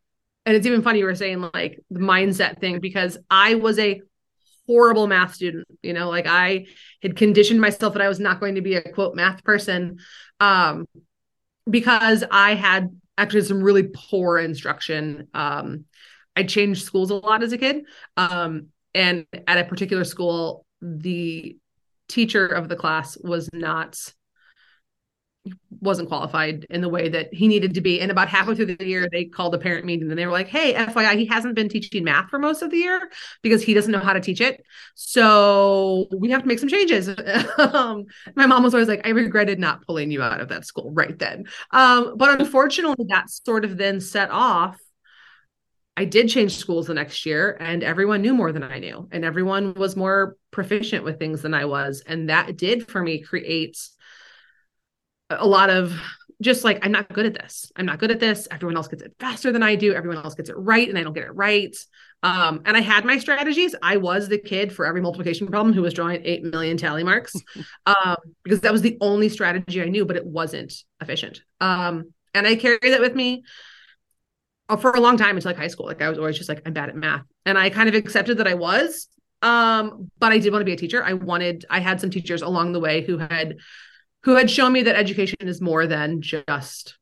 and 0.47 0.57
it's 0.57 0.67
even 0.67 0.83
funny 0.83 1.01
you 1.01 1.05
were 1.05 1.15
saying 1.15 1.49
like 1.55 1.81
the 1.91 2.01
mindset 2.01 2.61
thing 2.61 2.81
because 2.81 3.19
I 3.31 3.57
was 3.57 3.79
a 3.79 4.01
horrible 4.67 5.07
math 5.07 5.35
student. 5.35 5.67
You 5.83 5.93
know, 5.93 6.09
like 6.09 6.27
I 6.27 6.67
had 7.03 7.17
conditioned 7.17 7.61
myself 7.61 7.95
that 7.95 8.03
I 8.03 8.09
was 8.09 8.21
not 8.21 8.41
going 8.41 8.55
to 8.55 8.63
be 8.63 8.75
a 8.75 8.93
quote 8.93 9.15
math 9.15 9.45
person 9.45 9.99
um, 10.41 10.87
because 11.69 12.25
I 12.31 12.55
had 12.55 12.89
actually 13.19 13.43
some 13.43 13.63
really 13.63 13.89
poor 13.93 14.39
instruction. 14.39 15.29
Um, 15.35 15.85
I 16.35 16.45
changed 16.45 16.85
schools 16.85 17.11
a 17.11 17.17
lot 17.17 17.43
as 17.43 17.53
a 17.53 17.59
kid. 17.59 17.85
Um, 18.17 18.69
and 18.95 19.27
at 19.47 19.59
a 19.59 19.65
particular 19.65 20.05
school, 20.05 20.65
the 20.81 21.57
teacher 22.09 22.47
of 22.47 22.69
the 22.69 22.77
class 22.77 23.17
was 23.19 23.49
not 23.53 23.97
wasn't 25.81 26.09
qualified 26.09 26.67
in 26.69 26.83
the 26.83 26.89
way 26.89 27.09
that 27.09 27.33
he 27.33 27.49
needed 27.49 27.75
to 27.75 27.81
be. 27.81 28.01
And 28.01 28.11
about 28.11 28.29
halfway 28.29 28.55
through 28.55 28.77
the 28.77 28.87
year, 28.87 29.09
they 29.11 29.25
called 29.25 29.55
a 29.55 29.59
parent 29.59 29.87
meeting 29.87 30.11
and 30.11 30.19
they 30.19 30.27
were 30.27 30.33
like, 30.33 30.49
Hey, 30.49 30.75
FYI, 30.75 31.17
he 31.17 31.25
hasn't 31.27 31.55
been 31.55 31.69
teaching 31.69 32.05
math 32.05 32.29
for 32.29 32.39
most 32.39 32.61
of 32.63 32.71
the 32.71 32.77
year 32.77 33.11
because 33.43 33.63
he 33.63 33.73
doesn't 33.73 33.91
know 33.91 34.01
how 34.01 34.13
to 34.13 34.21
teach 34.21 34.41
it. 34.41 34.63
So 34.95 36.07
we 36.15 36.31
have 36.31 36.43
to 36.43 36.49
make 36.49 36.59
some 36.59 36.69
changes. 36.69 37.09
um, 37.59 38.05
my 38.37 38.47
mom 38.47 38.63
was 38.63 38.75
always 38.75 38.89
like, 38.89 39.07
I 39.07 39.11
regretted 39.11 39.59
not 39.59 39.87
pulling 39.87 40.11
you 40.11 40.23
out 40.23 40.41
of 40.41 40.49
that 40.49 40.67
school 40.67 40.93
right 40.93 41.19
then. 41.19 41.47
Um, 41.71 42.17
but 42.17 42.41
unfortunately, 42.41 43.07
that 43.09 43.31
sort 43.31 43.65
of 43.65 43.79
then 43.79 44.01
set 44.01 44.31
off. 44.31 44.79
I 45.97 46.05
did 46.05 46.29
change 46.29 46.57
schools 46.57 46.87
the 46.87 46.95
next 46.95 47.27
year 47.27 47.57
and 47.61 47.83
everyone 47.83 48.23
knew 48.23 48.33
more 48.33 48.53
than 48.53 48.63
I 48.63 48.79
knew 48.79 49.09
and 49.13 49.25
everyone 49.25 49.75
was 49.75 49.97
more 49.97 50.37
proficient 50.51 51.05
with 51.05 51.19
things 51.19 51.43
than 51.43 51.53
I 51.53 51.65
was. 51.65 52.03
And 52.07 52.31
that 52.31 52.57
did 52.57 52.89
for 52.89 53.03
me 53.03 53.21
create 53.21 53.77
a 55.31 55.47
lot 55.47 55.71
of 55.71 55.93
just 56.43 56.65
like 56.65 56.79
I'm 56.85 56.93
not 56.93 57.13
good 57.13 57.27
at 57.27 57.35
this. 57.35 57.71
I'm 57.77 57.87
not 57.87 57.99
good 57.99 58.11
at 58.11 58.21
this. 58.21 58.49
Everyone 58.51 58.77
else 58.77 58.89
gets 58.89 59.03
it 59.03 59.15
faster 59.21 59.53
than 59.53 59.63
I 59.63 59.75
do. 59.75 59.95
Everyone 59.95 60.23
else 60.25 60.35
gets 60.35 60.49
it 60.49 60.57
right 60.57 60.89
and 60.89 60.99
I 60.99 61.03
don't 61.03 61.13
get 61.13 61.25
it 61.25 61.35
right. 61.35 61.77
Um, 62.23 62.63
and 62.65 62.77
I 62.77 62.81
had 62.81 63.05
my 63.05 63.19
strategies. 63.19 63.75
I 63.83 63.97
was 63.97 64.29
the 64.29 64.39
kid 64.39 64.73
for 64.73 64.87
every 64.87 65.01
multiplication 65.01 65.47
problem 65.47 65.75
who 65.75 65.83
was 65.83 65.95
drawing 65.95 66.21
8 66.25 66.45
million 66.45 66.77
tally 66.77 67.03
marks 67.03 67.35
um, 67.87 68.17
because 68.43 68.61
that 68.61 68.73
was 68.73 68.83
the 68.83 68.97
only 69.01 69.29
strategy 69.29 69.83
I 69.83 69.87
knew, 69.87 70.05
but 70.05 70.17
it 70.17 70.27
wasn't 70.27 70.73
efficient. 71.01 71.43
Um, 71.61 72.13
and 72.35 72.47
I 72.47 72.57
carried 72.57 72.81
that 72.83 73.01
with 73.01 73.15
me 73.15 73.45
uh, 74.69 74.77
for 74.77 74.93
a 74.93 75.01
long 75.01 75.17
time 75.17 75.37
until 75.37 75.51
like 75.51 75.59
high 75.59 75.69
school. 75.69 75.87
Like 75.87 76.03
I 76.03 76.09
was 76.09 76.19
always 76.19 76.37
just 76.37 76.49
like, 76.49 76.63
I'm 76.65 76.73
bad 76.73 76.89
at 76.89 76.97
math. 76.97 77.25
And 77.45 77.59
I 77.59 77.71
kind 77.71 77.89
of 77.89 77.95
accepted 77.95 78.39
that 78.39 78.47
I 78.47 78.55
was. 78.55 79.09
Um, 79.43 80.11
but 80.19 80.33
I 80.33 80.39
did 80.39 80.53
want 80.53 80.61
to 80.61 80.67
be 80.67 80.75
a 80.75 80.77
teacher. 80.77 81.03
I 81.03 81.15
wanted, 81.15 81.65
I 81.71 81.81
had 81.81 82.01
some 82.01 82.11
teachers 82.11 82.43
along 82.43 82.73
the 82.73 82.81
way 82.81 83.03
who 83.03 83.17
had 83.17 83.57
who 84.23 84.37
had 84.37 84.51
shown 84.51 84.73
me 84.73 84.83
that 84.83 84.97
education 84.97 85.37
is 85.41 85.61
more 85.61 85.87
than 85.87 86.21
just 86.21 86.97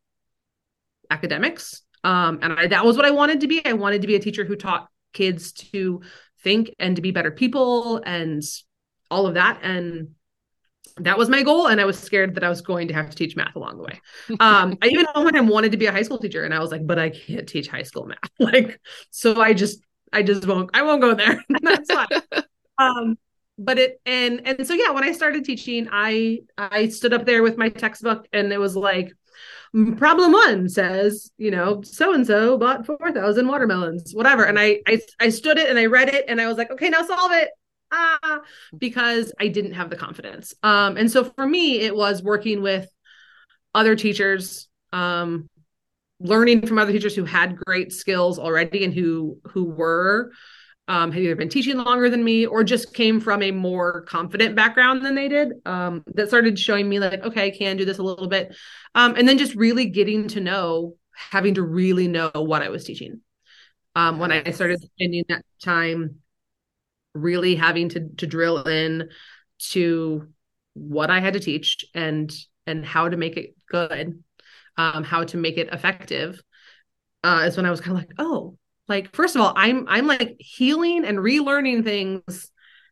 academics. 1.10 1.82
Um, 2.04 2.38
and 2.42 2.52
I, 2.52 2.66
that 2.68 2.84
was 2.84 2.96
what 2.96 3.04
I 3.04 3.10
wanted 3.10 3.40
to 3.40 3.48
be. 3.48 3.64
I 3.64 3.72
wanted 3.72 4.02
to 4.02 4.06
be 4.06 4.14
a 4.14 4.20
teacher 4.20 4.44
who 4.44 4.56
taught 4.56 4.88
kids 5.12 5.52
to 5.52 6.02
think 6.42 6.74
and 6.78 6.96
to 6.96 7.02
be 7.02 7.10
better 7.10 7.30
people 7.30 8.00
and 8.04 8.42
all 9.10 9.26
of 9.26 9.34
that. 9.34 9.60
And 9.62 10.10
that 10.98 11.18
was 11.18 11.28
my 11.28 11.42
goal. 11.42 11.66
And 11.68 11.80
I 11.80 11.84
was 11.84 11.98
scared 11.98 12.34
that 12.36 12.44
I 12.44 12.48
was 12.48 12.60
going 12.60 12.88
to 12.88 12.94
have 12.94 13.10
to 13.10 13.16
teach 13.16 13.36
math 13.36 13.56
along 13.56 13.78
the 13.78 13.82
way. 13.82 14.00
Um, 14.40 14.78
I 14.82 14.88
even 14.88 15.06
one 15.14 15.32
time 15.32 15.48
wanted 15.48 15.72
to 15.72 15.78
be 15.78 15.86
a 15.86 15.92
high 15.92 16.02
school 16.02 16.18
teacher, 16.18 16.44
and 16.44 16.54
I 16.54 16.60
was 16.60 16.70
like, 16.70 16.86
but 16.86 16.98
I 16.98 17.10
can't 17.10 17.48
teach 17.48 17.68
high 17.68 17.82
school 17.82 18.06
math. 18.06 18.18
like, 18.38 18.80
so 19.10 19.40
I 19.40 19.54
just, 19.54 19.80
I 20.12 20.22
just 20.22 20.46
won't, 20.46 20.70
I 20.74 20.82
won't 20.82 21.00
go 21.00 21.14
there. 21.14 21.42
That's 21.62 21.92
fine. 21.92 22.08
Um, 22.80 23.18
but 23.58 23.78
it 23.78 24.00
and 24.06 24.40
and 24.46 24.66
so 24.66 24.74
yeah 24.74 24.90
when 24.90 25.04
i 25.04 25.12
started 25.12 25.44
teaching 25.44 25.88
i 25.90 26.38
i 26.56 26.88
stood 26.88 27.12
up 27.12 27.26
there 27.26 27.42
with 27.42 27.56
my 27.56 27.68
textbook 27.68 28.26
and 28.32 28.52
it 28.52 28.58
was 28.58 28.76
like 28.76 29.12
problem 29.96 30.32
one 30.32 30.68
says 30.68 31.30
you 31.36 31.50
know 31.50 31.82
so 31.82 32.14
and 32.14 32.26
so 32.26 32.56
bought 32.56 32.86
4000 32.86 33.46
watermelons 33.46 34.14
whatever. 34.14 34.44
And 34.44 34.58
I, 34.58 34.80
I 34.86 35.00
i 35.20 35.28
stood 35.28 35.58
it 35.58 35.68
and 35.68 35.78
i 35.78 35.86
read 35.86 36.08
it 36.08 36.24
and 36.28 36.40
i 36.40 36.46
was 36.46 36.56
like 36.56 36.70
okay 36.70 36.88
now 36.88 37.02
solve 37.02 37.32
it. 37.32 37.50
Ah 37.92 38.40
because 38.76 39.32
i 39.38 39.48
didn't 39.48 39.72
have 39.72 39.90
the 39.90 39.96
confidence. 39.96 40.54
Um 40.62 40.96
and 40.96 41.10
so 41.10 41.24
for 41.24 41.46
me 41.46 41.80
it 41.80 41.94
was 41.94 42.22
working 42.22 42.62
with 42.62 42.88
other 43.74 43.94
teachers 43.94 44.68
um 44.92 45.48
learning 46.20 46.66
from 46.66 46.78
other 46.78 46.92
teachers 46.92 47.14
who 47.14 47.24
had 47.24 47.56
great 47.56 47.92
skills 47.92 48.38
already 48.38 48.84
and 48.84 48.94
who 48.94 49.38
who 49.44 49.64
were 49.64 50.32
um, 50.88 51.12
had 51.12 51.22
either 51.22 51.36
been 51.36 51.50
teaching 51.50 51.76
longer 51.76 52.08
than 52.08 52.24
me 52.24 52.46
or 52.46 52.64
just 52.64 52.94
came 52.94 53.20
from 53.20 53.42
a 53.42 53.50
more 53.50 54.02
confident 54.02 54.56
background 54.56 55.04
than 55.04 55.14
they 55.14 55.28
did 55.28 55.52
um, 55.66 56.02
that 56.14 56.28
started 56.28 56.58
showing 56.58 56.88
me 56.88 56.98
like 56.98 57.22
okay 57.22 57.46
i 57.46 57.50
can 57.50 57.76
do 57.76 57.84
this 57.84 57.98
a 57.98 58.02
little 58.02 58.26
bit. 58.26 58.56
Um, 58.94 59.14
and 59.16 59.28
then 59.28 59.38
just 59.38 59.54
really 59.54 59.86
getting 59.86 60.28
to 60.28 60.40
know 60.40 60.96
having 61.14 61.54
to 61.54 61.62
really 61.62 62.08
know 62.08 62.30
what 62.34 62.62
i 62.62 62.70
was 62.70 62.84
teaching. 62.84 63.20
Um, 63.94 64.18
when 64.18 64.32
i 64.32 64.50
started 64.50 64.80
spending 64.80 65.24
that 65.28 65.44
time 65.62 66.16
really 67.14 67.54
having 67.54 67.90
to 67.90 68.08
to 68.16 68.26
drill 68.26 68.62
in 68.62 69.10
to 69.58 70.28
what 70.74 71.10
i 71.10 71.20
had 71.20 71.34
to 71.34 71.40
teach 71.40 71.84
and 71.94 72.32
and 72.66 72.84
how 72.84 73.08
to 73.08 73.16
make 73.16 73.36
it 73.36 73.56
good 73.68 74.22
um, 74.76 75.02
how 75.02 75.24
to 75.24 75.36
make 75.36 75.58
it 75.58 75.68
effective 75.72 76.40
uh, 77.24 77.42
is 77.46 77.56
when 77.56 77.66
i 77.66 77.70
was 77.70 77.80
kind 77.80 77.96
of 77.96 77.98
like 77.98 78.12
oh 78.18 78.56
like 78.88 79.14
first 79.14 79.34
of 79.34 79.42
all 79.42 79.52
i'm 79.56 79.86
i'm 79.88 80.06
like 80.06 80.36
healing 80.38 81.04
and 81.04 81.18
relearning 81.18 81.84
things 81.84 82.50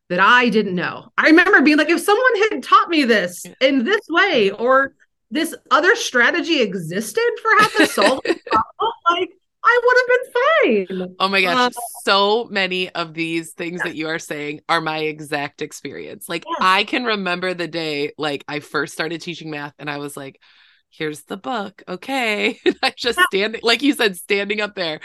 that 0.08 0.20
i 0.20 0.48
didn't 0.48 0.74
know 0.74 1.10
i 1.18 1.26
remember 1.26 1.60
being 1.62 1.78
like 1.78 1.90
if 1.90 2.00
someone 2.00 2.42
had 2.50 2.62
taught 2.62 2.88
me 2.88 3.04
this 3.04 3.44
in 3.60 3.84
this 3.84 4.02
way 4.08 4.50
or 4.50 4.94
this 5.30 5.54
other 5.70 5.96
strategy 5.96 6.60
existed 6.60 7.30
for 7.42 7.50
how 7.62 7.68
to 7.68 7.86
solve 7.86 8.20
the 8.24 8.38
problem 8.46 8.92
like 9.10 9.30
I 9.68 9.80
would 9.84 9.96
have 9.98 10.86
been 10.86 10.98
fine. 10.98 11.16
Oh 11.18 11.28
my 11.28 11.42
gosh. 11.42 11.56
Uh, 11.56 11.80
so 12.04 12.44
many 12.44 12.88
of 12.90 13.14
these 13.14 13.50
things 13.52 13.80
yeah. 13.80 13.90
that 13.90 13.96
you 13.96 14.06
are 14.06 14.20
saying 14.20 14.60
are 14.68 14.80
my 14.80 14.98
exact 14.98 15.60
experience. 15.60 16.28
Like, 16.28 16.44
yes. 16.46 16.58
I 16.60 16.84
can 16.84 17.04
remember 17.04 17.52
the 17.52 17.66
day, 17.66 18.12
like, 18.16 18.44
I 18.46 18.60
first 18.60 18.92
started 18.92 19.20
teaching 19.20 19.50
math 19.50 19.74
and 19.80 19.90
I 19.90 19.98
was 19.98 20.16
like, 20.16 20.40
here's 20.90 21.22
the 21.24 21.36
book. 21.36 21.82
Okay. 21.88 22.58
I 22.82 22.92
just 22.96 23.18
standing, 23.30 23.60
like 23.62 23.82
you 23.82 23.92
said, 23.94 24.16
standing 24.16 24.60
up 24.60 24.74
there, 24.74 25.00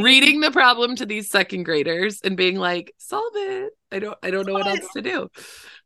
reading 0.00 0.40
the 0.40 0.50
problem 0.50 0.96
to 0.96 1.06
these 1.06 1.30
second 1.30 1.64
graders 1.64 2.20
and 2.22 2.36
being 2.36 2.56
like, 2.56 2.94
solve 2.98 3.32
it. 3.34 3.72
I 3.90 3.98
don't, 3.98 4.18
I 4.22 4.30
don't 4.30 4.46
know 4.46 4.54
what 4.54 4.66
else 4.66 4.88
to 4.94 5.02
do. 5.02 5.28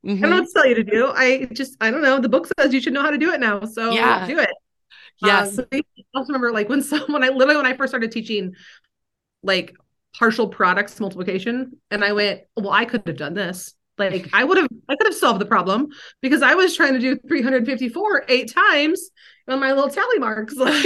Mm-hmm. 0.05 0.11
I 0.25 0.29
don't 0.29 0.31
know 0.31 0.37
what 0.37 0.47
to 0.47 0.53
tell 0.53 0.67
you 0.67 0.75
to 0.75 0.85
do. 0.85 1.13
I 1.15 1.47
just, 1.53 1.77
I 1.81 1.91
don't 1.91 2.03
know. 2.03 2.21
The 2.21 2.29
book 2.29 2.49
says 2.59 2.73
you 2.73 2.81
should 2.81 2.93
know 2.93 3.03
how 3.03 3.11
to 3.11 3.19
do 3.19 3.33
it 3.33 3.41
now. 3.41 3.65
So 3.65 3.91
yeah. 3.91 4.27
do 4.27 4.39
it. 4.39 4.51
Yes. 5.23 5.59
Um, 5.59 5.67
I 5.73 5.83
also 6.15 6.29
remember 6.29 6.53
like 6.53 6.69
when 6.69 6.83
someone, 6.83 7.25
I 7.25 7.29
literally, 7.29 7.57
when 7.57 7.67
I 7.67 7.77
first 7.77 7.91
started 7.91 8.13
teaching 8.13 8.55
like 9.43 9.75
partial 10.15 10.49
products 10.49 10.99
multiplication, 11.01 11.79
and 11.91 12.05
I 12.05 12.13
went, 12.13 12.43
well, 12.57 12.71
I 12.71 12.85
could 12.85 13.03
have 13.07 13.17
done 13.17 13.35
this. 13.35 13.75
Like 13.99 14.29
I 14.35 14.45
would 14.45 14.59
have, 14.59 14.69
I 14.89 14.97
could 14.97 15.07
have 15.07 15.15
solved 15.15 15.41
the 15.41 15.47
problem 15.47 15.89
because 16.21 16.43
I 16.43 16.55
was 16.55 16.77
trying 16.77 16.93
to 16.93 16.99
do 16.99 17.17
354 17.29 18.25
eight 18.29 18.53
times 18.53 19.11
on 19.49 19.61
my 19.61 19.73
little 19.73 19.91
tally 19.91 20.19
marks. 20.19 20.55
Like. 20.67 20.85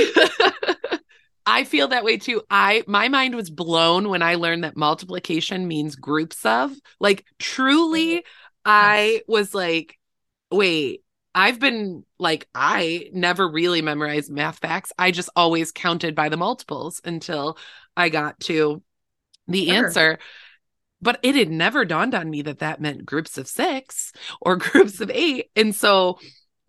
I 1.46 1.64
feel 1.64 1.88
that 1.88 2.04
way 2.04 2.16
too. 2.16 2.42
I 2.50 2.84
my 2.86 3.08
mind 3.08 3.34
was 3.34 3.50
blown 3.50 4.08
when 4.08 4.22
I 4.22 4.34
learned 4.36 4.62
that 4.64 4.76
multiplication 4.76 5.66
means 5.66 5.96
groups 5.96 6.44
of. 6.44 6.72
Like 7.00 7.24
truly. 7.38 8.24
I 8.64 9.22
was 9.26 9.54
like, 9.54 9.98
wait, 10.52 11.02
I've 11.34 11.58
been 11.58 12.04
like, 12.18 12.46
I 12.54 13.08
never 13.14 13.50
really 13.50 13.80
memorized 13.80 14.30
math 14.30 14.58
facts. 14.58 14.92
I 14.98 15.12
just 15.12 15.30
always 15.34 15.72
counted 15.72 16.14
by 16.14 16.28
the 16.28 16.36
multiples 16.36 17.00
until 17.04 17.56
I 17.96 18.10
got 18.10 18.38
to 18.40 18.82
the 19.48 19.66
sure. 19.66 19.74
answer 19.74 20.18
but 21.02 21.18
it 21.22 21.34
had 21.34 21.50
never 21.50 21.84
dawned 21.84 22.14
on 22.14 22.28
me 22.28 22.42
that 22.42 22.58
that 22.58 22.80
meant 22.80 23.06
groups 23.06 23.38
of 23.38 23.48
six 23.48 24.12
or 24.40 24.56
groups 24.56 25.00
of 25.00 25.10
eight 25.10 25.50
and 25.56 25.74
so 25.74 26.18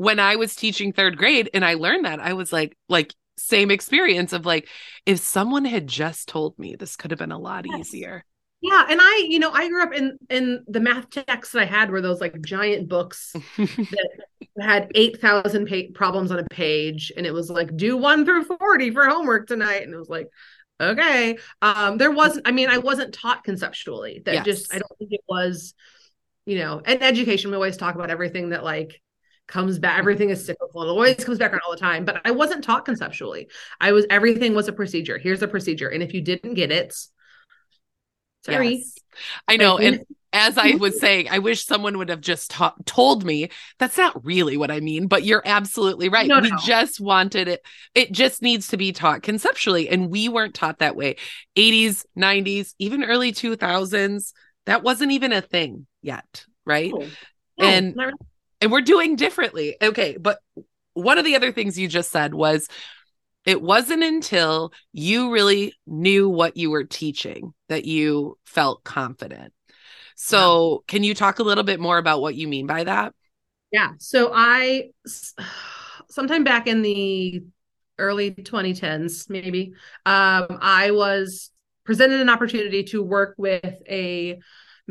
when 0.02 0.20
i 0.20 0.36
was 0.36 0.56
teaching 0.56 0.92
third 0.92 1.16
grade 1.16 1.50
and 1.54 1.64
i 1.64 1.76
learned 1.76 2.06
that 2.06 2.20
i 2.20 2.34
was 2.34 2.52
like 2.52 2.76
like 2.90 3.14
same 3.38 3.70
experience 3.70 4.34
of 4.34 4.46
like 4.46 4.68
if 5.06 5.20
someone 5.20 5.64
had 5.64 5.86
just 5.86 6.28
told 6.28 6.58
me 6.58 6.76
this 6.76 6.96
could 6.96 7.12
have 7.12 7.20
been 7.20 7.32
a 7.32 7.40
lot 7.40 7.66
yes. 7.68 7.80
easier 7.80 8.26
yeah 8.62 8.86
and 8.90 9.00
i 9.02 9.26
you 9.28 9.38
know 9.38 9.52
i 9.52 9.68
grew 9.68 9.84
up 9.84 9.94
in 9.94 10.18
in 10.30 10.64
the 10.68 10.80
math 10.80 11.08
texts 11.10 11.54
that 11.54 11.62
i 11.62 11.66
had 11.66 11.92
were 11.92 12.02
those 12.02 12.20
like 12.20 12.40
giant 12.42 12.90
books 12.90 13.34
that 13.58 14.20
had 14.60 14.92
8000 14.96 15.68
pa- 15.68 15.76
problems 15.94 16.32
on 16.32 16.40
a 16.40 16.46
page 16.46 17.12
and 17.16 17.26
it 17.26 17.34
was 17.34 17.50
like 17.50 17.76
do 17.78 17.96
1 17.96 18.26
through 18.26 18.44
40 18.44 18.92
for 18.92 19.08
homework 19.08 19.48
tonight 19.48 19.84
and 19.84 19.94
it 19.94 19.98
was 19.98 20.10
like 20.10 20.28
okay 20.80 21.38
um 21.62 22.00
there 22.00 22.12
wasn't 22.12 22.48
i 22.48 22.52
mean 22.52 22.70
i 22.70 22.80
wasn't 22.80 23.14
taught 23.14 23.44
conceptually 23.44 24.22
that 24.26 24.34
yes. 24.34 24.46
just 24.46 24.74
i 24.74 24.80
don't 24.80 24.98
think 24.98 25.12
it 25.14 25.24
was 25.30 25.76
you 26.46 26.58
know 26.58 26.82
and 26.84 27.04
education 27.04 27.52
we 27.52 27.56
always 27.56 27.78
talk 27.78 27.94
about 27.94 28.10
everything 28.10 28.50
that 28.50 28.64
like 28.64 29.00
comes 29.52 29.78
back 29.78 30.00
everything 30.00 30.30
is 30.30 30.46
cyclical 30.46 30.84
it 30.84 30.88
always 30.88 31.24
comes 31.24 31.38
back 31.38 31.52
around 31.52 31.62
all 31.66 31.72
the 31.72 31.78
time 31.78 32.06
but 32.06 32.22
i 32.26 32.32
wasn't 32.32 32.64
taught 32.64 32.86
conceptually 32.86 33.48
i 33.80 33.92
was 33.92 34.06
everything 34.10 34.56
was 34.56 34.68
a 34.68 34.74
procedure 34.74 35.18
here's 35.18 35.42
a 35.42 35.48
procedure 35.48 35.90
and 35.90 36.02
if 36.02 36.14
you 36.14 36.22
didn't 36.22 36.54
get 36.54 36.72
it 36.72 36.96
sorry 38.44 38.76
yes. 38.76 38.96
i 39.48 39.58
know 39.58 39.78
and 39.78 40.06
as 40.34 40.58
I 40.58 40.76
was 40.76 41.00
saying, 41.00 41.28
I 41.30 41.40
wish 41.40 41.66
someone 41.66 41.98
would 41.98 42.10
have 42.10 42.22
just 42.22 42.52
ta- 42.52 42.76
told 42.86 43.26
me 43.26 43.50
that's 43.80 43.98
not 43.98 44.24
really 44.24 44.56
what 44.56 44.72
I 44.72 44.80
mean, 44.80 45.08
but 45.08 45.24
you're 45.24 45.42
absolutely 45.44 46.08
right. 46.08 46.28
No, 46.28 46.40
we 46.40 46.50
no. 46.50 46.58
just 46.64 47.02
wanted 47.02 47.48
it. 47.50 47.66
It 47.94 48.14
just 48.14 48.42
needs 48.42 48.68
to 48.68 48.78
be 48.78 48.94
taught 48.94 49.24
conceptually. 49.24 49.90
And 49.90 50.10
we 50.10 50.30
weren't 50.30 50.56
taught 50.56 50.80
that 50.80 50.96
way. 50.96 51.18
80s, 51.58 52.06
90s, 52.18 52.74
even 52.80 53.04
early 53.04 53.34
2000s, 53.34 54.32
that 54.68 54.84
wasn't 54.84 55.12
even 55.12 55.34
a 55.34 55.42
thing 55.42 55.86
yet. 56.02 56.46
Right. 56.66 56.94
No, 56.94 57.06
and. 57.60 57.96
And 58.62 58.72
we're 58.72 58.82
doing 58.82 59.16
differently. 59.16 59.76
Okay. 59.82 60.18
But 60.18 60.40
one 60.94 61.18
of 61.18 61.26
the 61.26 61.36
other 61.36 61.52
things 61.52 61.78
you 61.78 61.88
just 61.88 62.12
said 62.12 62.34
was 62.34 62.68
it 63.46 63.62
wasn't 63.62 64.04
until 64.04 64.72
you 64.94 65.32
really 65.32 65.74
knew 65.88 66.30
what 66.30 66.58
you 66.58 66.70
were 66.70 66.84
teaching 66.84 67.54
that 67.70 67.86
you 67.86 68.38
felt 68.46 68.84
confident. 68.84 69.52
So, 70.16 70.84
yeah. 70.88 70.94
can 70.94 71.04
you 71.04 71.16
talk 71.16 71.40
a 71.40 71.44
little 71.44 71.64
bit 71.64 71.80
more 71.80 71.98
about 71.98 72.22
what 72.22 72.36
you 72.36 72.48
mean 72.48 72.68
by 72.68 72.84
that? 72.84 73.16
Yeah. 73.72 73.94
So, 73.98 74.32
I 74.34 74.92
sometime 76.10 76.44
back 76.44 76.68
in 76.68 76.84
the 76.84 77.44
early 77.98 78.32
2010s, 78.32 79.30
maybe, 79.30 79.74
um, 80.06 80.60
I 80.62 80.92
was 80.92 81.50
presented 81.84 82.22
an 82.22 82.30
opportunity 82.30 82.84
to 82.84 83.02
work 83.02 83.34
with 83.38 83.76
a 83.90 84.40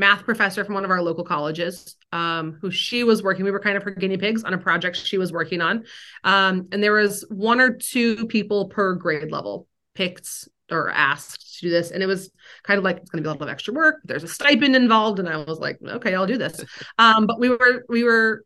math 0.00 0.25
professor 0.25 0.64
from 0.64 0.75
one 0.75 0.85
of 0.85 0.90
our 0.90 1.02
local 1.02 1.25
colleges 1.25 1.95
um, 2.12 2.57
who 2.62 2.71
she 2.71 3.04
was 3.04 3.23
working 3.23 3.45
we 3.45 3.50
were 3.50 3.61
kind 3.61 3.76
of 3.76 3.83
her 3.83 3.90
guinea 3.90 4.16
pigs 4.16 4.42
on 4.42 4.54
a 4.54 4.59
project 4.59 4.97
she 4.97 5.19
was 5.19 5.30
working 5.30 5.61
on. 5.61 5.85
Um, 6.25 6.69
and 6.73 6.83
there 6.83 6.95
was 6.95 7.25
one 7.28 7.61
or 7.61 7.76
two 7.76 8.26
people 8.26 8.69
per 8.69 8.95
grade 8.95 9.30
level 9.30 9.69
picked 9.95 10.49
or 10.71 10.88
asked 10.88 11.59
to 11.59 11.66
do 11.66 11.71
this. 11.71 11.90
And 11.90 12.02
it 12.02 12.07
was 12.07 12.30
kind 12.62 12.78
of 12.78 12.85
like 12.85 12.97
it's 12.97 13.11
going 13.11 13.23
to 13.23 13.28
be 13.28 13.30
a 13.30 13.33
lot 13.33 13.42
of 13.42 13.49
extra 13.50 13.75
work. 13.75 13.97
There's 14.04 14.25
a 14.25 14.28
stipend 14.28 14.75
involved. 14.75 15.19
And 15.19 15.28
i 15.28 15.37
was 15.37 15.59
like 15.59 15.78
okay 15.83 16.14
i'll 16.14 16.26
do 16.26 16.38
this. 16.38 16.64
Um, 16.99 17.26
but 17.26 17.38
we 17.38 17.50
were 17.50 17.85
we 17.88 18.02
were 18.04 18.45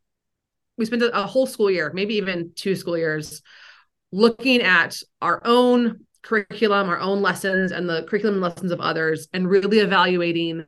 we 0.77 0.85
spent 0.85 1.03
a 1.03 1.27
whole 1.27 1.47
school 1.47 1.71
year 1.71 1.93
maybe 1.95 2.15
even 2.15 2.51
two 2.57 2.75
school 2.75 2.99
years 2.99 3.43
looking 4.11 4.61
at 4.61 4.97
our 5.23 5.41
own 5.45 6.01
curriculum 6.23 6.89
our 6.89 6.99
own 7.01 7.21
lessons 7.21 7.71
and 7.71 7.89
the 7.89 8.05
curriculum 8.09 8.37
and 8.37 8.43
lessons 8.43 8.73
of 8.73 8.81
others 8.81 9.29
and 9.33 9.49
really 9.49 9.79
evaluating 9.79 10.65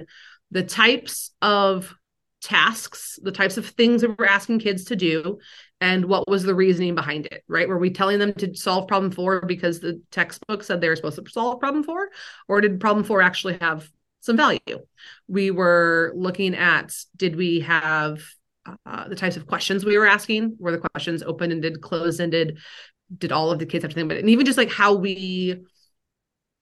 the 0.57 0.63
types 0.63 1.33
of 1.43 1.95
tasks, 2.41 3.19
the 3.23 3.31
types 3.31 3.59
of 3.59 3.67
things 3.67 4.01
that 4.01 4.19
we're 4.19 4.25
asking 4.25 4.59
kids 4.59 4.87
to 4.87 4.97
do, 4.97 5.39
and 5.83 6.07
what 6.07 6.27
was 6.31 6.45
the 6.45 6.55
reasoning 6.55 6.95
behind 6.95 7.27
it, 7.27 7.45
right? 7.47 7.69
Were 7.69 7.77
we 7.77 7.91
telling 7.91 8.19
them 8.19 8.33
to 8.35 8.57
solve 8.57 8.89
problem 8.89 9.13
four 9.13 9.45
because 9.45 9.81
the 9.81 10.01
textbook 10.11 10.63
said 10.63 10.81
they 10.81 10.89
were 10.89 10.97
supposed 10.97 11.23
to 11.23 11.31
solve 11.31 11.61
problem 11.61 11.85
four? 11.85 12.09
Or 12.49 12.63
did 12.63 12.81
problem 12.81 13.05
four 13.05 13.21
actually 13.21 13.59
have 13.61 13.87
some 14.21 14.39
value? 14.39 14.79
We 15.29 15.51
were 15.51 16.15
looking 16.17 16.55
at 16.55 16.95
did 17.17 17.37
we 17.37 17.61
have 17.61 18.23
uh, 18.87 19.09
the 19.09 19.15
types 19.15 19.37
of 19.37 19.47
questions 19.47 19.85
we 19.85 19.99
were 19.99 20.07
asking? 20.07 20.57
Were 20.59 20.73
the 20.73 20.89
questions 20.95 21.23
open 21.23 21.53
ended, 21.53 21.83
closed 21.83 22.19
ended? 22.19 22.57
Did 23.19 23.31
all 23.31 23.51
of 23.51 23.59
the 23.59 23.67
kids 23.67 23.83
have 23.83 23.91
to 23.91 23.95
think 23.95 24.07
about 24.07 24.17
it? 24.17 24.21
And 24.21 24.31
even 24.31 24.47
just 24.47 24.57
like 24.57 24.71
how 24.71 24.95
we 24.95 25.67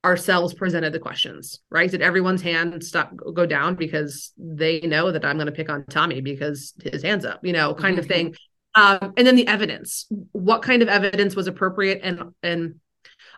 ourselves 0.04 0.54
presented 0.54 0.92
the 0.92 0.98
questions, 0.98 1.60
right? 1.70 1.90
Did 1.90 2.02
everyone's 2.02 2.42
hand 2.42 2.84
stop 2.84 3.12
go 3.32 3.46
down 3.46 3.74
because 3.74 4.32
they 4.36 4.80
know 4.80 5.10
that 5.10 5.24
I'm 5.24 5.36
going 5.36 5.46
to 5.46 5.52
pick 5.52 5.70
on 5.70 5.84
Tommy 5.86 6.20
because 6.20 6.74
his 6.82 7.02
hands 7.02 7.24
up, 7.24 7.40
you 7.42 7.52
know, 7.52 7.74
kind 7.74 7.94
mm-hmm. 7.94 8.00
of 8.00 8.06
thing. 8.06 8.34
Um, 8.74 9.14
and 9.16 9.26
then 9.26 9.36
the 9.36 9.46
evidence. 9.46 10.06
What 10.32 10.62
kind 10.62 10.82
of 10.82 10.88
evidence 10.88 11.34
was 11.34 11.46
appropriate 11.46 12.00
and 12.02 12.34
and 12.42 12.76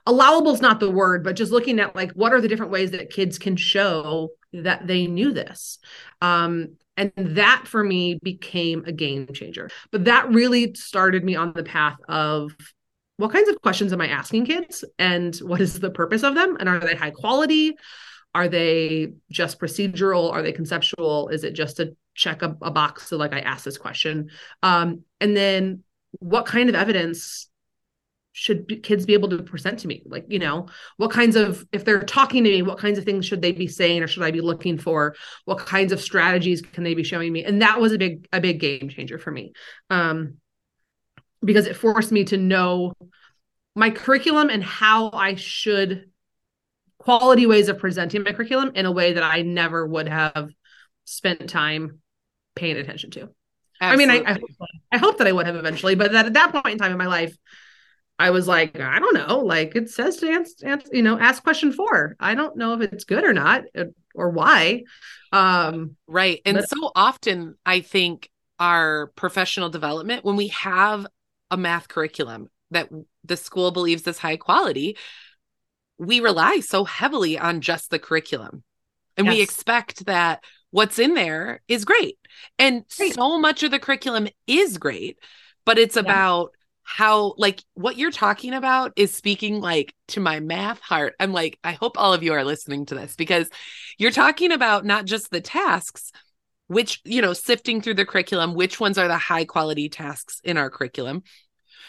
allowable 0.06 0.54
is 0.54 0.61
not 0.61 0.80
the 0.80 0.90
word, 0.90 1.23
but 1.23 1.37
just 1.37 1.52
looking 1.52 1.78
at 1.78 1.94
like 1.94 2.12
what 2.12 2.32
are 2.32 2.40
the 2.40 2.49
different 2.49 2.73
ways 2.73 2.90
that 2.92 3.11
kids 3.11 3.38
can 3.38 3.56
show 3.56 4.30
that 4.52 4.87
they 4.87 5.06
knew 5.06 5.32
this. 5.32 5.78
Um, 6.20 6.76
and 6.96 7.12
that 7.16 7.64
for 7.66 7.85
me 7.85 8.18
became 8.23 8.85
a 8.87 8.92
game 8.92 9.28
changer. 9.32 9.68
But 9.92 10.06
that 10.06 10.30
really 10.30 10.75
started 10.75 11.25
me 11.25 11.37
on 11.37 11.52
the 11.52 11.62
path 11.62 11.99
of 12.08 12.52
what 13.16 13.32
kinds 13.32 13.49
of 13.49 13.61
questions 13.62 13.92
am 13.92 14.00
I 14.00 14.08
asking 14.08 14.46
kids 14.46 14.85
and 14.99 15.35
what 15.37 15.61
is 15.61 15.80
the 15.80 15.90
purpose 15.90 16.23
of 16.23 16.35
them? 16.35 16.56
And 16.61 16.68
are 16.68 16.78
they 16.78 16.94
high 16.94 17.11
quality? 17.11 17.76
Are 18.35 18.49
they 18.49 19.12
just 19.30 19.58
procedural? 19.58 20.30
Are 20.30 20.42
they 20.42 20.52
conceptual? 20.52 21.28
Is 21.28 21.42
it 21.42 21.54
just 21.54 21.78
to 21.78 21.96
check 22.14 22.42
a, 22.42 22.56
a 22.61 22.70
box 22.70 23.08
so 23.08 23.16
like 23.16 23.32
I 23.32 23.40
asked 23.40 23.64
this 23.64 23.78
question? 23.78 24.30
Um, 24.62 25.02
and 25.20 25.35
then 25.35 25.82
what 26.12 26.44
kind 26.44 26.68
of 26.68 26.75
evidence 26.75 27.49
should 28.32 28.82
kids 28.82 29.06
be 29.06 29.14
able 29.14 29.30
to 29.30 29.42
present 29.42 29.78
to 29.78 29.88
me? 29.88 30.02
Like, 30.04 30.26
you 30.28 30.38
know, 30.38 30.68
what 30.99 31.11
kinds 31.11 31.37
of, 31.37 31.64
if 31.73 31.87
they're 31.87 32.02
talking 32.02 32.44
to 32.44 32.50
me, 32.50 32.61
what 32.61 32.76
kinds 32.76 32.99
of 32.99 33.06
things 33.06 33.25
should 33.25 33.40
they 33.40 33.52
be 33.52 33.66
saying 33.66 34.02
or 34.02 34.06
should 34.06 34.23
I 34.23 34.30
be 34.30 34.42
looking 34.42 34.76
for? 34.76 35.16
What 35.46 35.56
kinds 35.56 35.90
of 35.90 36.02
strategies 36.02 36.61
can 36.61 36.85
they 36.85 36.92
be 36.92 37.02
showing 37.02 37.32
me? 37.32 37.44
And 37.44 37.62
that 37.62 37.80
was 37.80 37.92
a 37.92 37.99
big, 37.99 38.28
a 38.35 38.40
big 38.42 38.61
game 38.61 38.90
changer 38.90 39.18
for 39.18 39.30
me. 39.30 39.54
Um, 39.88 40.35
because 41.44 41.66
it 41.66 41.76
forced 41.76 42.12
me 42.12 42.24
to 42.24 42.36
know 42.36 42.92
my 43.74 43.90
curriculum 43.90 44.48
and 44.48 44.64
how 44.64 45.10
I 45.12 45.34
should 45.34 46.10
quality 46.98 47.46
ways 47.46 47.68
of 47.68 47.78
presenting 47.78 48.22
my 48.22 48.32
curriculum 48.32 48.72
in 48.74 48.86
a 48.86 48.92
way 48.92 49.12
that 49.12 49.22
I 49.22 49.42
never 49.42 49.86
would 49.86 50.08
have 50.08 50.50
spent 51.04 51.48
time 51.48 52.00
paying 52.54 52.76
attention 52.76 53.10
to. 53.12 53.28
Absolutely. 53.80 54.14
I 54.14 54.18
mean, 54.18 54.26
I, 54.26 54.32
I, 54.32 54.66
I 54.92 54.98
hope 54.98 55.18
that 55.18 55.26
I 55.26 55.32
would 55.32 55.46
have 55.46 55.56
eventually, 55.56 55.94
but 55.94 56.12
that 56.12 56.26
at 56.26 56.32
that 56.32 56.52
point 56.52 56.72
in 56.72 56.78
time 56.78 56.92
in 56.92 56.98
my 56.98 57.06
life, 57.06 57.36
I 58.18 58.30
was 58.30 58.48
like, 58.48 58.80
I 58.80 58.98
don't 58.98 59.14
know, 59.14 59.40
like 59.40 59.76
it 59.76 59.90
says 59.90 60.16
to 60.16 60.30
answer, 60.30 60.66
answer 60.66 60.88
you 60.90 61.02
know, 61.02 61.18
ask 61.18 61.42
question 61.42 61.70
four. 61.70 62.16
I 62.18 62.34
don't 62.34 62.56
know 62.56 62.72
if 62.72 62.80
it's 62.80 63.04
good 63.04 63.25
or 63.25 63.34
not 63.34 63.64
or 64.14 64.30
why. 64.30 64.84
Um, 65.32 65.96
right. 66.06 66.40
And 66.46 66.56
but- 66.56 66.68
so 66.68 66.90
often 66.94 67.56
I 67.66 67.80
think 67.80 68.30
our 68.58 69.08
professional 69.16 69.68
development, 69.68 70.25
when 70.25 70.36
we 70.36 70.49
have 70.49 71.06
a 71.50 71.56
math 71.56 71.89
curriculum 71.89 72.49
that 72.71 72.89
the 73.25 73.37
school 73.37 73.71
believes 73.71 74.06
is 74.06 74.19
high 74.19 74.37
quality, 74.37 74.97
we 75.99 76.21
rely 76.21 76.61
so 76.61 76.85
heavily 76.85 77.39
on 77.39 77.61
just 77.61 77.91
the 77.91 77.99
curriculum. 77.99 78.63
And 79.17 79.26
yes. 79.26 79.35
we 79.35 79.43
expect 79.43 80.06
that 80.06 80.45
what's 80.71 80.99
in 80.99 81.15
there 81.15 81.63
is 81.69 81.85
great. 81.85 82.19
And 82.59 82.85
great. 82.97 83.15
so 83.15 83.39
much 83.39 83.63
of 83.63 83.71
the 83.71 83.78
curriculum 83.78 84.28
is 84.47 84.78
great, 84.78 85.19
but 85.65 85.78
it's 85.78 85.97
yeah. 85.97 86.02
about 86.02 86.50
how 86.82 87.35
like 87.37 87.63
what 87.75 87.97
you're 87.97 88.13
talking 88.13 88.54
about 88.54 88.93
is 88.95 89.13
speaking 89.13 89.61
like 89.61 89.93
to 90.09 90.21
my 90.21 90.39
math 90.39 90.80
heart. 90.80 91.15
I'm 91.19 91.32
like 91.32 91.59
I 91.65 91.73
hope 91.73 91.99
all 91.99 92.13
of 92.13 92.23
you 92.23 92.32
are 92.32 92.45
listening 92.45 92.87
to 92.87 92.95
this 92.95 93.17
because 93.17 93.50
you're 93.99 94.13
talking 94.13 94.52
about 94.52 94.85
not 94.85 95.04
just 95.04 95.30
the 95.30 95.41
tasks 95.41 96.13
which 96.68 97.00
you 97.04 97.22
know 97.22 97.32
sifting 97.32 97.80
through 97.80 97.94
the 97.94 98.06
curriculum 98.06 98.54
which 98.54 98.80
ones 98.80 98.98
are 98.98 99.08
the 99.08 99.18
high 99.18 99.44
quality 99.44 99.88
tasks 99.88 100.40
in 100.44 100.56
our 100.56 100.70
curriculum 100.70 101.22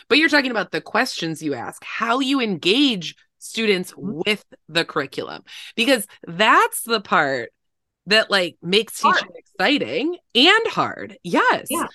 but 0.07 0.17
you're 0.17 0.29
talking 0.29 0.51
about 0.51 0.71
the 0.71 0.81
questions 0.81 1.41
you 1.41 1.53
ask, 1.53 1.83
how 1.83 2.19
you 2.19 2.39
engage 2.41 3.15
students 3.39 3.91
mm-hmm. 3.91 4.21
with 4.25 4.43
the 4.69 4.85
curriculum, 4.85 5.43
because 5.75 6.07
that's 6.25 6.81
the 6.83 7.01
part 7.01 7.51
that 8.07 8.31
like 8.31 8.57
makes 8.61 9.01
hard. 9.01 9.15
teaching 9.15 9.31
exciting 9.35 10.17
and 10.33 10.67
hard. 10.67 11.17
Yes. 11.23 11.67
Yeah. 11.69 11.87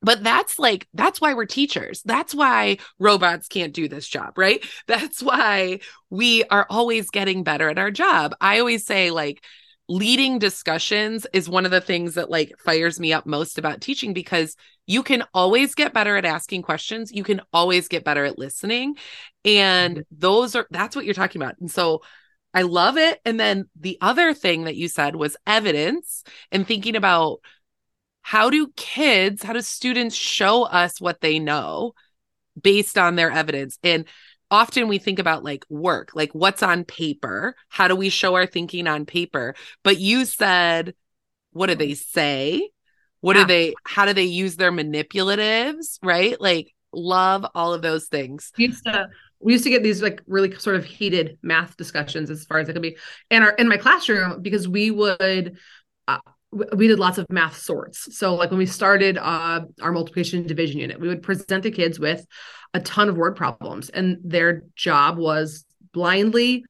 But 0.00 0.22
that's 0.22 0.60
like, 0.60 0.86
that's 0.94 1.20
why 1.20 1.34
we're 1.34 1.44
teachers. 1.44 2.02
That's 2.04 2.32
why 2.32 2.78
robots 3.00 3.48
can't 3.48 3.74
do 3.74 3.88
this 3.88 4.06
job, 4.06 4.38
right? 4.38 4.64
That's 4.86 5.20
why 5.20 5.80
we 6.08 6.44
are 6.44 6.68
always 6.70 7.10
getting 7.10 7.42
better 7.42 7.68
at 7.68 7.80
our 7.80 7.90
job. 7.90 8.32
I 8.40 8.60
always 8.60 8.86
say, 8.86 9.10
like, 9.10 9.42
leading 9.88 10.38
discussions 10.38 11.26
is 11.32 11.48
one 11.48 11.64
of 11.64 11.70
the 11.70 11.80
things 11.80 12.14
that 12.14 12.30
like 12.30 12.52
fires 12.58 13.00
me 13.00 13.12
up 13.12 13.26
most 13.26 13.58
about 13.58 13.80
teaching 13.80 14.12
because 14.12 14.54
you 14.86 15.02
can 15.02 15.24
always 15.32 15.74
get 15.74 15.94
better 15.94 16.16
at 16.16 16.26
asking 16.26 16.62
questions. 16.62 17.12
You 17.12 17.24
can 17.24 17.40
always 17.52 17.88
get 17.88 18.04
better 18.04 18.24
at 18.24 18.38
listening. 18.38 18.96
And 19.44 19.98
mm-hmm. 19.98 20.14
those 20.18 20.54
are 20.54 20.66
that's 20.70 20.94
what 20.94 21.04
you're 21.04 21.14
talking 21.14 21.40
about. 21.40 21.58
And 21.60 21.70
so 21.70 22.02
i 22.54 22.62
love 22.62 22.96
it. 22.96 23.20
And 23.24 23.38
then 23.38 23.68
the 23.78 23.98
other 24.00 24.34
thing 24.34 24.64
that 24.64 24.76
you 24.76 24.88
said 24.88 25.16
was 25.16 25.36
evidence 25.46 26.24
and 26.50 26.66
thinking 26.66 26.96
about 26.96 27.40
how 28.22 28.50
do 28.50 28.68
kids 28.76 29.42
how 29.42 29.52
do 29.54 29.60
students 29.62 30.14
show 30.14 30.64
us 30.64 31.00
what 31.00 31.20
they 31.20 31.38
know 31.38 31.92
based 32.60 32.98
on 32.98 33.16
their 33.16 33.30
evidence? 33.30 33.78
And 33.82 34.06
often 34.50 34.88
we 34.88 34.98
think 34.98 35.18
about 35.18 35.44
like 35.44 35.64
work, 35.68 36.10
like 36.14 36.34
what's 36.34 36.62
on 36.62 36.84
paper? 36.84 37.54
How 37.68 37.88
do 37.88 37.96
we 37.96 38.08
show 38.08 38.34
our 38.34 38.46
thinking 38.46 38.86
on 38.86 39.06
paper? 39.06 39.54
But 39.84 39.98
you 39.98 40.24
said, 40.24 40.94
what 41.52 41.66
do 41.66 41.74
they 41.74 41.94
say? 41.94 42.70
What 43.20 43.36
yeah. 43.36 43.42
do 43.42 43.48
they, 43.48 43.74
how 43.84 44.04
do 44.04 44.12
they 44.12 44.24
use 44.24 44.56
their 44.56 44.72
manipulatives? 44.72 45.98
Right? 46.02 46.40
Like, 46.40 46.74
love 46.92 47.44
all 47.54 47.74
of 47.74 47.82
those 47.82 48.06
things. 48.06 48.52
We 48.56 48.66
used 48.66 48.84
to, 48.84 49.08
we 49.40 49.52
used 49.52 49.64
to 49.64 49.70
get 49.70 49.82
these 49.82 50.02
like 50.02 50.22
really 50.26 50.54
sort 50.56 50.76
of 50.76 50.84
heated 50.84 51.38
math 51.42 51.76
discussions 51.76 52.30
as 52.30 52.44
far 52.44 52.58
as 52.58 52.68
it 52.68 52.72
could 52.72 52.82
be 52.82 52.96
in 53.30 53.42
our 53.42 53.50
in 53.50 53.68
my 53.68 53.76
classroom 53.76 54.42
because 54.42 54.66
we 54.66 54.90
would 54.90 55.58
uh, 56.08 56.18
we 56.50 56.88
did 56.88 56.98
lots 56.98 57.18
of 57.18 57.26
math 57.30 57.56
sorts. 57.58 58.16
So 58.16 58.34
like 58.34 58.50
when 58.50 58.58
we 58.58 58.66
started 58.66 59.18
uh, 59.18 59.60
our 59.80 59.92
multiplication 59.92 60.46
division 60.46 60.80
unit, 60.80 60.98
we 60.98 61.08
would 61.08 61.22
present 61.22 61.62
the 61.62 61.70
kids 61.70 62.00
with 62.00 62.24
a 62.74 62.80
ton 62.80 63.08
of 63.08 63.16
word 63.16 63.36
problems 63.36 63.88
and 63.88 64.18
their 64.22 64.62
job 64.76 65.16
was 65.18 65.64
blindly 65.92 66.64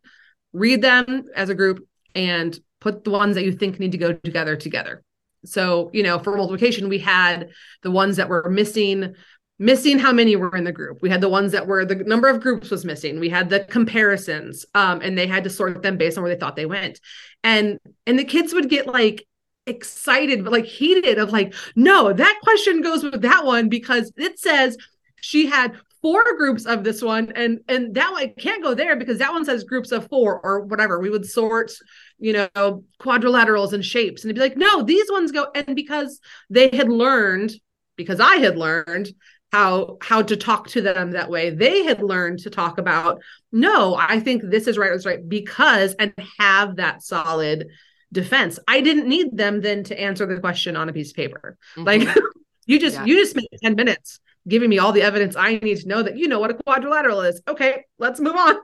read 0.53 0.83
them 0.83 1.25
as 1.35 1.49
a 1.49 1.55
group 1.55 1.87
and 2.15 2.59
put 2.81 3.05
the 3.05 3.11
ones 3.11 3.35
that 3.35 3.45
you 3.45 3.53
think 3.53 3.79
need 3.79 3.93
to 3.93 3.99
go 3.99 4.13
together 4.13 4.57
together. 4.57 5.03
So, 5.45 5.91
you 5.93 6.03
know, 6.03 6.19
for 6.19 6.37
multiplication, 6.37 6.89
we 6.89 6.99
had 6.99 7.51
the 7.83 7.91
ones 7.91 8.17
that 8.17 8.29
were 8.29 8.49
missing 8.51 9.15
missing 9.61 9.99
how 9.99 10.13
many 10.13 10.37
were 10.37 10.57
in 10.57 10.63
the 10.63 10.71
group. 10.71 11.03
We 11.03 11.11
had 11.11 11.21
the 11.21 11.29
ones 11.29 11.51
that 11.51 11.67
were 11.67 11.85
the 11.85 11.97
number 11.97 12.29
of 12.29 12.41
groups 12.41 12.71
was 12.71 12.85
missing. 12.85 13.19
We 13.19 13.29
had 13.29 13.51
the 13.51 13.61
comparisons 13.65 14.65
um, 14.75 15.01
and 15.03 15.19
they 15.19 15.27
had 15.27 15.43
to 15.45 15.51
sort 15.51 15.83
them 15.83 15.97
based 15.97 16.17
on 16.17 16.23
where 16.23 16.33
they 16.33 16.39
thought 16.39 16.55
they 16.55 16.67
went. 16.67 17.01
And 17.43 17.79
and 18.07 18.19
the 18.19 18.25
kids 18.25 18.55
would 18.55 18.69
get 18.69 18.87
like 18.87 19.27
excited 19.67 20.45
but 20.45 20.53
like 20.53 20.65
heated 20.65 21.19
of 21.19 21.31
like 21.31 21.53
no 21.77 22.11
that 22.11 22.39
question 22.43 22.81
goes 22.81 23.05
with 23.05 23.21
that 23.21 23.45
one 23.45 23.69
because 23.69 24.11
it 24.17 24.39
says 24.39 24.79
she 25.21 25.45
had 25.47 25.77
four 26.03 26.37
groups 26.37 26.67
of 26.67 26.85
this 26.85 27.03
one 27.03 27.33
and 27.35 27.61
and 27.69 27.95
that 27.95 28.13
one 28.13 28.33
can't 28.39 28.63
go 28.63 28.75
there 28.75 28.97
because 28.97 29.19
that 29.19 29.33
one 29.33 29.45
says 29.45 29.65
groups 29.65 29.93
of 29.93 30.09
four 30.09 30.41
or 30.41 30.61
whatever 30.61 31.01
we 31.01 31.11
would 31.11 31.27
sort 31.27 31.73
you 32.19 32.33
know 32.33 32.85
quadrilaterals 33.01 33.73
and 33.73 33.85
shapes 33.85 34.23
and 34.23 34.31
it'd 34.31 34.37
be 34.37 34.41
like 34.41 34.57
no 34.57 34.83
these 34.83 35.11
ones 35.11 35.33
go 35.33 35.47
and 35.55 35.75
because 35.75 36.21
they 36.51 36.69
had 36.73 36.89
learned 36.89 37.53
because 37.97 38.21
i 38.21 38.37
had 38.37 38.57
learned 38.57 39.09
how 39.53 39.97
how 40.03 40.23
to 40.23 40.37
talk 40.37 40.69
to 40.69 40.81
them 40.81 41.13
that 41.13 41.31
way 41.31 41.51
they 41.51 41.83
had 41.83 42.03
learned 42.03 42.39
to 42.39 42.51
talk 42.51 42.79
about 42.79 43.21
no 43.51 43.97
i 43.97 44.21
think 44.21 44.43
this 44.45 44.67
is 44.67 44.79
right 44.79 44.93
this 44.93 45.07
right 45.07 45.29
because 45.29 45.95
and 45.99 46.13
have 46.39 46.77
that 46.77 47.03
solid 47.03 47.69
defense 48.13 48.59
i 48.69 48.81
didn't 48.81 49.09
need 49.09 49.37
them 49.37 49.61
then 49.61 49.83
to 49.83 49.99
answer 49.99 50.27
the 50.27 50.41
question 50.41 50.77
on 50.77 50.89
a 50.89 50.93
piece 50.93 51.11
of 51.11 51.17
paper 51.17 51.57
mm-hmm. 51.77 51.85
like 51.85 52.17
you 52.67 52.79
just 52.79 52.97
yeah. 52.97 53.05
you 53.05 53.17
just 53.17 53.31
spent 53.31 53.47
10 53.63 53.75
minutes 53.75 54.21
giving 54.47 54.71
me 54.71 54.79
all 54.79 54.93
the 54.93 55.03
evidence 55.03 55.37
i 55.37 55.59
need 55.59 55.79
to 55.79 55.89
know 55.89 56.03
that 56.03 56.17
you 56.17 56.29
know 56.29 56.39
what 56.39 56.51
a 56.51 56.55
quadrilateral 56.55 57.21
is 57.23 57.41
okay 57.49 57.85
let's 57.99 58.21
move 58.21 58.37
on 58.37 58.57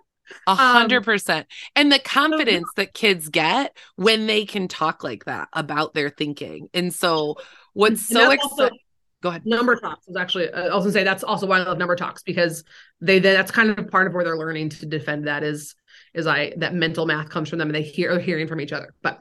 a 0.46 0.54
hundred 0.54 0.96
um, 0.98 1.04
percent. 1.04 1.46
And 1.76 1.92
the 1.92 1.98
confidence 1.98 2.64
so, 2.74 2.80
that 2.80 2.94
kids 2.94 3.28
get 3.28 3.76
when 3.96 4.26
they 4.26 4.46
can 4.46 4.68
talk 4.68 5.04
like 5.04 5.26
that 5.26 5.48
about 5.52 5.92
their 5.92 6.08
thinking. 6.08 6.68
And 6.72 6.94
so 6.94 7.36
what's 7.74 8.08
so 8.08 8.30
exciting 8.30 8.78
go 9.24 9.30
ahead. 9.30 9.46
Number 9.46 9.74
talks 9.74 10.06
is 10.06 10.16
actually 10.16 10.52
I 10.52 10.74
was 10.74 10.84
gonna 10.84 10.92
say 10.92 11.02
that's 11.02 11.24
also 11.24 11.46
why 11.46 11.58
I 11.58 11.64
love 11.64 11.78
number 11.78 11.96
talks 11.96 12.22
because 12.22 12.62
they 13.00 13.18
that's 13.18 13.50
kind 13.50 13.70
of 13.70 13.90
part 13.90 14.06
of 14.06 14.12
where 14.12 14.22
they're 14.22 14.36
learning 14.36 14.68
to 14.68 14.86
defend 14.86 15.26
that 15.26 15.42
is 15.42 15.74
is 16.12 16.26
I 16.28 16.52
that 16.58 16.74
mental 16.74 17.06
math 17.06 17.30
comes 17.30 17.48
from 17.48 17.58
them 17.58 17.68
and 17.68 17.74
they 17.74 17.82
hear 17.82 18.20
hearing 18.20 18.46
from 18.46 18.60
each 18.60 18.72
other. 18.72 18.94
But 19.02 19.18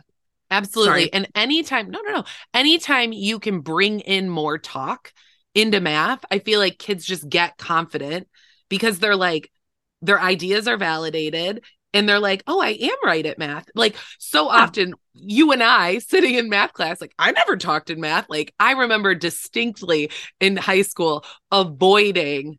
absolutely. 0.51 0.89
Sorry. 0.89 1.13
And 1.13 1.27
anytime, 1.33 1.89
no, 1.89 2.01
no, 2.01 2.11
no. 2.11 2.23
Anytime 2.53 3.13
you 3.13 3.39
can 3.39 3.61
bring 3.61 4.01
in 4.01 4.29
more 4.29 4.57
talk 4.57 5.13
into 5.55 5.79
math, 5.79 6.23
I 6.31 6.39
feel 6.39 6.59
like 6.59 6.77
kids 6.77 7.05
just 7.05 7.27
get 7.27 7.57
confident 7.57 8.27
because 8.69 8.99
they're 8.99 9.15
like, 9.15 9.51
their 10.01 10.19
ideas 10.19 10.67
are 10.67 10.77
validated 10.77 11.63
and 11.93 12.09
they're 12.09 12.19
like, 12.19 12.43
oh, 12.47 12.59
I 12.59 12.69
am 12.69 12.97
right 13.05 13.25
at 13.25 13.37
math. 13.37 13.65
Like 13.75 13.95
so 14.17 14.49
often, 14.49 14.95
you 15.13 15.51
and 15.51 15.61
I 15.61 15.99
sitting 15.99 16.35
in 16.35 16.49
math 16.49 16.73
class, 16.73 16.99
like 16.99 17.13
I 17.19 17.31
never 17.31 17.55
talked 17.55 17.89
in 17.89 18.01
math. 18.01 18.25
Like 18.29 18.53
I 18.59 18.71
remember 18.71 19.13
distinctly 19.13 20.09
in 20.39 20.57
high 20.57 20.81
school 20.81 21.23
avoiding 21.51 22.57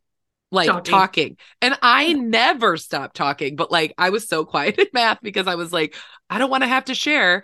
like 0.52 0.68
talking. 0.68 0.92
talking. 0.92 1.36
And 1.60 1.76
I 1.82 2.12
never 2.12 2.76
stopped 2.76 3.16
talking, 3.16 3.56
but 3.56 3.72
like 3.72 3.92
I 3.98 4.10
was 4.10 4.28
so 4.28 4.44
quiet 4.44 4.78
in 4.78 4.86
math 4.94 5.18
because 5.20 5.48
I 5.48 5.56
was 5.56 5.72
like, 5.72 5.96
I 6.30 6.38
don't 6.38 6.50
want 6.50 6.62
to 6.62 6.68
have 6.68 6.86
to 6.86 6.94
share. 6.94 7.42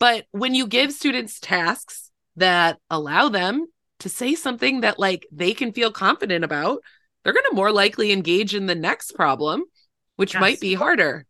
But 0.00 0.26
when 0.32 0.54
you 0.54 0.66
give 0.66 0.92
students 0.92 1.38
tasks 1.38 2.10
that 2.36 2.78
allow 2.90 3.28
them 3.28 3.66
to 4.00 4.08
say 4.08 4.34
something 4.34 4.80
that 4.80 4.98
like 4.98 5.26
they 5.32 5.54
can 5.54 5.72
feel 5.72 5.92
confident 5.92 6.44
about, 6.44 6.80
they're 7.22 7.32
going 7.32 7.46
to 7.50 7.56
more 7.56 7.72
likely 7.72 8.12
engage 8.12 8.54
in 8.54 8.66
the 8.66 8.74
next 8.74 9.14
problem 9.14 9.64
which 10.20 10.34
yes. 10.34 10.40
might 10.42 10.60
be 10.60 10.74
harder. 10.74 11.24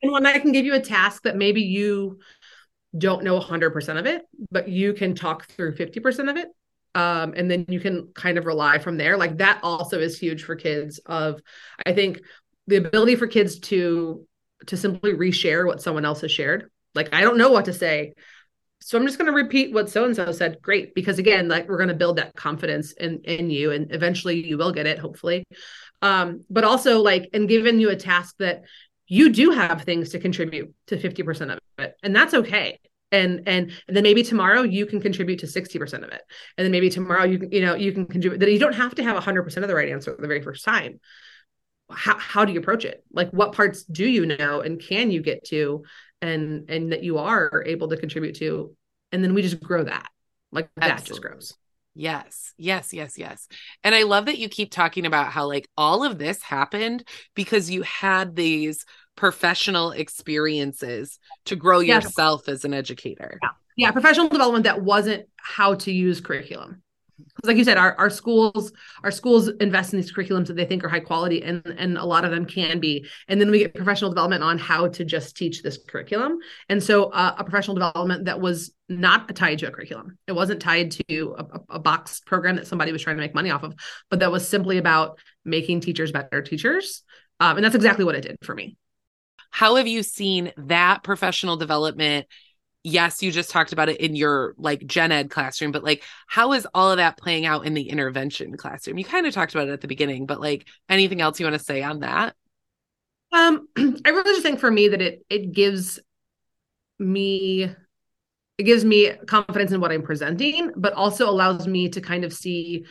And 0.00 0.12
when 0.12 0.24
I 0.24 0.38
can 0.38 0.52
give 0.52 0.64
you 0.64 0.74
a 0.74 0.80
task 0.80 1.24
that 1.24 1.34
maybe 1.34 1.62
you 1.62 2.20
don't 2.96 3.24
know 3.24 3.40
100% 3.40 3.98
of 3.98 4.06
it, 4.06 4.22
but 4.52 4.68
you 4.68 4.92
can 4.92 5.16
talk 5.16 5.48
through 5.48 5.74
50% 5.74 6.30
of 6.30 6.36
it. 6.36 6.46
Um, 6.94 7.34
and 7.36 7.50
then 7.50 7.66
you 7.68 7.80
can 7.80 8.12
kind 8.14 8.38
of 8.38 8.46
rely 8.46 8.78
from 8.78 8.96
there. 8.96 9.16
Like 9.16 9.38
that 9.38 9.58
also 9.64 9.98
is 9.98 10.20
huge 10.20 10.44
for 10.44 10.54
kids 10.54 11.00
of, 11.04 11.40
I 11.84 11.94
think 11.94 12.20
the 12.68 12.76
ability 12.76 13.16
for 13.16 13.26
kids 13.26 13.58
to, 13.58 14.24
to 14.66 14.76
simply 14.76 15.14
reshare 15.14 15.66
what 15.66 15.82
someone 15.82 16.04
else 16.04 16.20
has 16.20 16.30
shared. 16.30 16.70
Like, 16.94 17.12
I 17.12 17.22
don't 17.22 17.38
know 17.38 17.50
what 17.50 17.64
to 17.64 17.72
say. 17.72 18.14
So 18.80 18.96
I'm 18.96 19.06
just 19.06 19.18
going 19.18 19.26
to 19.26 19.36
repeat 19.36 19.72
what 19.72 19.90
so-and-so 19.90 20.32
said. 20.32 20.62
Great. 20.62 20.94
Because 20.94 21.18
again, 21.18 21.48
like 21.48 21.68
we're 21.68 21.76
going 21.76 21.88
to 21.88 21.94
build 21.94 22.16
that 22.16 22.34
confidence 22.36 22.92
in, 22.92 23.20
in 23.24 23.50
you 23.50 23.72
and 23.72 23.92
eventually 23.92 24.46
you 24.46 24.56
will 24.56 24.72
get 24.72 24.86
it, 24.86 24.98
hopefully 24.98 25.44
um 26.02 26.44
but 26.48 26.64
also 26.64 27.00
like 27.00 27.28
and 27.32 27.48
given 27.48 27.80
you 27.80 27.90
a 27.90 27.96
task 27.96 28.36
that 28.38 28.62
you 29.06 29.30
do 29.30 29.50
have 29.50 29.82
things 29.82 30.10
to 30.10 30.18
contribute 30.18 30.72
to 30.86 30.96
50% 30.96 31.52
of 31.52 31.58
it 31.78 31.94
and 32.02 32.14
that's 32.14 32.34
okay 32.34 32.78
and 33.10 33.42
and 33.46 33.72
and 33.88 33.96
then 33.96 34.02
maybe 34.02 34.22
tomorrow 34.22 34.62
you 34.62 34.86
can 34.86 35.00
contribute 35.00 35.40
to 35.40 35.46
60% 35.46 36.04
of 36.04 36.10
it 36.10 36.22
and 36.56 36.64
then 36.64 36.70
maybe 36.70 36.90
tomorrow 36.90 37.24
you 37.24 37.48
you 37.50 37.62
know 37.62 37.74
you 37.74 37.92
can 37.92 38.06
contribute 38.06 38.38
that 38.38 38.52
you 38.52 38.58
don't 38.58 38.74
have 38.74 38.94
to 38.96 39.02
have 39.02 39.22
100% 39.22 39.56
of 39.56 39.68
the 39.68 39.74
right 39.74 39.88
answer 39.88 40.16
the 40.18 40.28
very 40.28 40.42
first 40.42 40.64
time 40.64 41.00
how, 41.90 42.18
how 42.18 42.44
do 42.44 42.52
you 42.52 42.60
approach 42.60 42.84
it 42.84 43.02
like 43.12 43.30
what 43.30 43.52
parts 43.52 43.82
do 43.84 44.06
you 44.06 44.26
know 44.26 44.60
and 44.60 44.80
can 44.80 45.10
you 45.10 45.22
get 45.22 45.42
to 45.44 45.82
and 46.22 46.68
and 46.68 46.92
that 46.92 47.02
you 47.02 47.18
are 47.18 47.62
able 47.66 47.88
to 47.88 47.96
contribute 47.96 48.36
to 48.36 48.74
and 49.12 49.22
then 49.22 49.34
we 49.34 49.42
just 49.42 49.60
grow 49.60 49.84
that 49.84 50.08
like 50.50 50.68
Absolutely. 50.76 50.98
that 50.98 51.06
just 51.06 51.22
grows 51.22 51.54
Yes, 52.00 52.54
yes, 52.56 52.92
yes, 52.92 53.18
yes. 53.18 53.48
And 53.82 53.92
I 53.92 54.04
love 54.04 54.26
that 54.26 54.38
you 54.38 54.48
keep 54.48 54.70
talking 54.70 55.04
about 55.04 55.32
how, 55.32 55.48
like, 55.48 55.68
all 55.76 56.04
of 56.04 56.16
this 56.16 56.40
happened 56.44 57.02
because 57.34 57.70
you 57.70 57.82
had 57.82 58.36
these 58.36 58.84
professional 59.16 59.90
experiences 59.90 61.18
to 61.46 61.56
grow 61.56 61.80
yourself 61.80 62.48
as 62.48 62.64
an 62.64 62.72
educator. 62.72 63.40
Yeah. 63.42 63.48
yeah, 63.76 63.90
professional 63.90 64.28
development 64.28 64.62
that 64.62 64.80
wasn't 64.80 65.26
how 65.38 65.74
to 65.74 65.90
use 65.90 66.20
curriculum 66.20 66.82
like 67.44 67.56
you 67.56 67.64
said 67.64 67.78
our, 67.78 67.94
our 67.96 68.10
schools 68.10 68.72
our 69.04 69.10
schools 69.10 69.48
invest 69.60 69.92
in 69.92 70.00
these 70.00 70.12
curriculums 70.12 70.46
that 70.46 70.56
they 70.56 70.64
think 70.64 70.84
are 70.84 70.88
high 70.88 71.00
quality 71.00 71.42
and 71.42 71.64
and 71.78 71.96
a 71.98 72.04
lot 72.04 72.24
of 72.24 72.30
them 72.30 72.44
can 72.44 72.80
be. 72.80 73.06
And 73.28 73.40
then 73.40 73.50
we 73.50 73.58
get 73.58 73.74
professional 73.74 74.10
development 74.10 74.42
on 74.42 74.58
how 74.58 74.88
to 74.88 75.04
just 75.04 75.36
teach 75.36 75.62
this 75.62 75.78
curriculum. 75.88 76.38
And 76.68 76.82
so 76.82 77.04
uh, 77.04 77.34
a 77.38 77.44
professional 77.44 77.74
development 77.74 78.26
that 78.26 78.40
was 78.40 78.72
not 78.88 79.34
tied 79.34 79.58
to 79.60 79.68
a 79.68 79.70
curriculum. 79.70 80.18
It 80.26 80.32
wasn't 80.32 80.62
tied 80.62 80.92
to 80.92 81.36
a, 81.38 81.76
a 81.76 81.78
box 81.78 82.20
program 82.20 82.56
that 82.56 82.66
somebody 82.66 82.92
was 82.92 83.02
trying 83.02 83.16
to 83.16 83.22
make 83.22 83.34
money 83.34 83.50
off 83.50 83.62
of 83.62 83.74
but 84.10 84.20
that 84.20 84.32
was 84.32 84.48
simply 84.48 84.78
about 84.78 85.18
making 85.44 85.80
teachers 85.80 86.12
better 86.12 86.42
teachers. 86.42 87.02
Um, 87.40 87.56
and 87.56 87.64
that's 87.64 87.74
exactly 87.74 88.04
what 88.04 88.14
it 88.14 88.22
did 88.22 88.36
for 88.42 88.54
me. 88.54 88.76
How 89.50 89.76
have 89.76 89.86
you 89.86 90.02
seen 90.02 90.52
that 90.56 91.02
professional 91.02 91.56
development 91.56 92.26
yes, 92.84 93.22
you 93.22 93.30
just 93.32 93.50
talked 93.50 93.72
about 93.72 93.88
it 93.88 94.00
in 94.00 94.16
your 94.16 94.54
like 94.56 94.86
gen 94.86 95.12
ed 95.12 95.30
classroom, 95.30 95.72
but 95.72 95.84
like 95.84 96.02
how 96.26 96.52
is 96.52 96.66
all 96.74 96.90
of 96.90 96.98
that 96.98 97.18
playing 97.18 97.46
out 97.46 97.66
in 97.66 97.74
the 97.74 97.88
intervention 97.88 98.56
classroom? 98.56 98.98
You 98.98 99.04
kind 99.04 99.26
of 99.26 99.34
talked 99.34 99.54
about 99.54 99.68
it 99.68 99.72
at 99.72 99.80
the 99.80 99.88
beginning, 99.88 100.26
but 100.26 100.40
like 100.40 100.66
anything 100.88 101.20
else 101.20 101.38
you 101.38 101.46
want 101.46 101.58
to 101.58 101.64
say 101.64 101.82
on 101.82 102.00
that? 102.00 102.34
Um, 103.32 103.68
I 103.76 104.10
really 104.10 104.32
just 104.32 104.42
think 104.42 104.60
for 104.60 104.70
me 104.70 104.88
that 104.88 105.02
it 105.02 105.24
it 105.28 105.52
gives 105.52 105.98
me 106.98 107.70
it 108.58 108.64
gives 108.64 108.84
me 108.84 109.12
confidence 109.26 109.72
in 109.72 109.80
what 109.80 109.92
I'm 109.92 110.02
presenting, 110.02 110.72
but 110.76 110.92
also 110.94 111.30
allows 111.30 111.68
me 111.68 111.88
to 111.90 112.00
kind 112.00 112.24
of 112.24 112.32
see, 112.32 112.86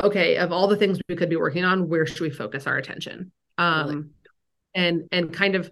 okay, 0.00 0.36
of 0.36 0.52
all 0.52 0.68
the 0.68 0.76
things 0.76 1.00
we 1.08 1.16
could 1.16 1.28
be 1.28 1.36
working 1.36 1.64
on, 1.64 1.88
where 1.88 2.06
should 2.06 2.20
we 2.20 2.30
focus 2.30 2.68
our 2.68 2.76
attention? 2.76 3.32
Um, 3.58 3.88
really? 3.88 4.04
and 4.74 5.08
and 5.12 5.32
kind 5.32 5.54
of 5.56 5.70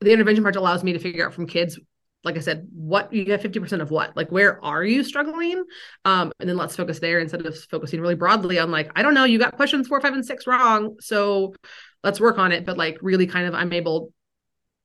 the 0.00 0.12
intervention 0.12 0.42
part 0.42 0.56
allows 0.56 0.84
me 0.84 0.92
to 0.92 0.98
figure 0.98 1.26
out 1.26 1.34
from 1.34 1.46
kids 1.46 1.78
like 2.22 2.36
I 2.36 2.40
said, 2.40 2.68
what 2.72 3.12
you 3.12 3.30
have 3.32 3.40
50% 3.40 3.80
of 3.80 3.90
what? 3.90 4.16
Like 4.16 4.30
where 4.30 4.62
are 4.64 4.84
you 4.84 5.02
struggling? 5.04 5.64
Um, 6.04 6.32
and 6.38 6.48
then 6.48 6.56
let's 6.56 6.76
focus 6.76 6.98
there 6.98 7.18
instead 7.18 7.46
of 7.46 7.56
focusing 7.70 8.00
really 8.00 8.14
broadly 8.14 8.58
on 8.58 8.70
like, 8.70 8.90
I 8.94 9.02
don't 9.02 9.14
know, 9.14 9.24
you 9.24 9.38
got 9.38 9.56
questions 9.56 9.88
four, 9.88 10.00
five, 10.00 10.12
and 10.12 10.24
six 10.24 10.46
wrong. 10.46 10.96
So 11.00 11.54
let's 12.04 12.20
work 12.20 12.38
on 12.38 12.52
it. 12.52 12.66
But 12.66 12.76
like 12.76 12.98
really 13.00 13.26
kind 13.26 13.46
of 13.46 13.54
I'm 13.54 13.72
able 13.72 14.12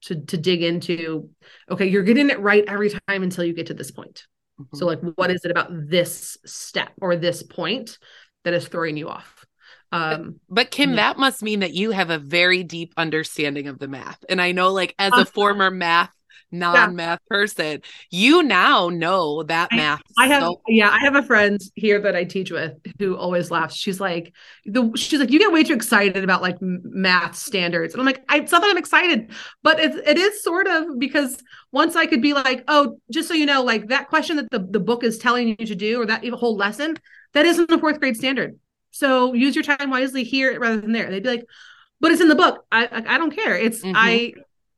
to 0.04 0.16
to 0.16 0.38
dig 0.38 0.64
into, 0.64 1.30
okay, 1.70 1.88
you're 1.88 2.04
getting 2.04 2.30
it 2.30 2.40
right 2.40 2.64
every 2.68 2.90
time 2.90 3.24
until 3.24 3.44
you 3.44 3.54
get 3.54 3.68
to 3.68 3.74
this 3.74 3.92
point. 3.92 4.24
Mm-hmm. 4.60 4.78
So 4.78 4.86
like 4.86 5.02
what 5.16 5.30
is 5.30 5.44
it 5.44 5.52
about 5.52 5.70
this 5.72 6.38
step 6.46 6.92
or 7.02 7.18
this 7.18 7.44
point 7.44 7.98
that 8.46 8.54
is 8.54 8.68
throwing 8.68 8.96
you 8.96 9.10
off? 9.10 9.46
Um, 9.92 10.40
but, 10.48 10.70
but 10.70 10.72
Kym, 10.72 10.90
yeah. 10.90 10.96
that 10.96 11.18
must 11.18 11.44
mean 11.44 11.60
that 11.60 11.74
you 11.74 11.92
have 11.92 12.10
a 12.10 12.18
very 12.18 12.64
deep 12.64 12.94
understanding 12.98 13.68
of 13.68 13.80
the 13.80 13.88
math. 13.88 14.24
And 14.28 14.42
I 14.42 14.52
know, 14.52 14.72
like, 14.72 14.96
as 14.98 15.14
a 15.14 15.18
uh, 15.18 15.26
former 15.26 15.70
math 15.72 16.15
non-math 16.60 17.20
yeah. 17.24 17.36
person. 17.36 17.82
You 18.12 18.44
now 18.44 18.90
know 18.90 19.44
that 19.44 19.72
math 19.72 20.02
i, 20.18 20.26
I 20.26 20.28
have 20.28 20.44
so- 20.44 20.62
yeah 20.68 20.90
i 20.90 21.00
have 21.00 21.16
a 21.16 21.24
friend 21.24 21.60
here 21.76 22.00
that 22.02 22.16
i 22.16 22.24
teach 22.24 22.52
with 22.52 22.74
who 23.00 23.16
always 23.16 23.52
laughs. 23.52 23.76
She's 23.76 24.00
like 24.00 24.34
the 24.66 24.92
she's 24.96 25.20
like 25.20 25.32
you 25.32 25.40
get 25.40 25.52
way 25.52 25.64
too 25.64 25.74
excited 25.74 26.24
about 26.24 26.42
like 26.42 26.58
math 26.62 27.36
standards. 27.36 27.94
And 27.94 28.02
i'm 28.02 28.06
like 28.06 28.24
I, 28.30 28.40
it's 28.40 28.52
not 28.52 28.62
that 28.62 28.70
i'm 28.70 28.78
excited 28.78 29.32
but 29.64 29.80
it, 29.80 29.96
it 30.08 30.18
is 30.18 30.44
sort 30.44 30.68
of 30.68 31.00
because 31.00 31.38
once 31.72 31.96
i 31.96 32.06
could 32.06 32.22
be 32.22 32.34
like 32.34 32.64
oh 32.68 32.98
just 33.12 33.28
so 33.28 33.34
you 33.34 33.46
know 33.46 33.64
like 33.64 33.88
that 33.90 34.10
question 34.10 34.38
that 34.38 34.50
the, 34.52 34.60
the 34.60 34.80
book 34.80 35.04
is 35.04 35.18
telling 35.18 35.50
you 35.50 35.66
to 35.66 35.76
do 35.76 36.02
or 36.02 36.06
that 36.06 36.26
whole 36.30 36.56
lesson 36.56 36.98
that 37.34 37.46
isn't 37.46 37.70
a 37.70 37.78
fourth 37.78 38.00
grade 38.00 38.18
standard. 38.18 38.58
So 38.92 39.34
use 39.34 39.56
your 39.56 39.64
time 39.64 39.90
wisely 39.90 40.24
here 40.24 40.58
rather 40.58 40.80
than 40.80 40.94
there. 40.94 41.10
They'd 41.10 41.24
be 41.24 41.30
like 41.30 41.46
but 42.00 42.12
it's 42.12 42.22
in 42.22 42.28
the 42.28 42.36
book. 42.36 42.66
I 42.72 42.86
i, 42.86 43.16
I 43.16 43.18
don't 43.18 43.36
care. 43.36 43.58
It's 43.58 43.82
mm-hmm. 43.82 43.94
i 43.96 44.34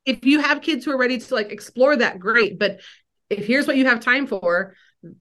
if 0.07 0.25
you 0.25 0.39
have 0.39 0.61
kids 0.61 0.85
who 0.85 0.91
are 0.91 0.97
ready 0.97 1.19
to 1.19 1.35
like 1.35 1.51
explore 1.51 1.95
that 1.95 2.17
great 2.17 2.57
but 2.57 2.79
if 3.29 3.45
here's 3.45 3.67
what 3.67 3.75
you 3.75 3.85
have 3.85 3.99
time 3.99 4.25
for 4.25 4.73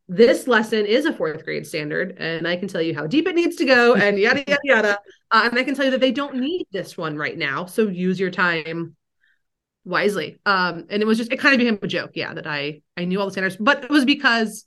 this 0.09 0.47
lesson 0.47 0.87
is 0.87 1.05
a 1.05 1.13
fourth 1.13 1.45
grade 1.45 1.67
standard 1.67 2.17
and 2.19 2.49
i 2.49 2.57
can 2.57 2.69
tell 2.69 2.81
you 2.81 2.95
how 2.95 3.07
deep 3.07 3.27
it 3.29 3.35
needs 3.35 3.57
to 3.57 3.65
go 3.67 3.95
and 3.95 4.19
yada 4.27 4.43
yada 4.47 4.61
yada 4.65 4.99
uh, 5.33 5.43
and 5.51 5.59
i 5.59 5.65
can 5.65 5.75
tell 5.75 5.85
you 5.85 5.91
that 5.91 6.01
they 6.01 6.13
don't 6.13 6.37
need 6.37 6.67
this 6.73 6.97
one 6.97 7.17
right 7.17 7.37
now 7.37 7.67
so 7.67 7.89
use 7.89 8.19
your 8.19 8.31
time 8.31 8.97
wisely. 9.85 10.37
Um 10.45 10.87
and 10.91 11.01
it 11.01 11.07
was 11.07 11.17
just 11.17 11.33
it 11.33 11.39
kind 11.39 11.55
of 11.55 11.59
became 11.59 11.79
a 11.81 11.87
joke 11.87 12.13
yeah 12.15 12.35
that 12.35 12.47
i 12.47 12.83
i 12.97 13.05
knew 13.05 13.21
all 13.21 13.27
the 13.27 13.33
standards 13.33 13.57
but 13.57 13.85
it 13.85 13.91
was 13.91 14.05
because 14.05 14.65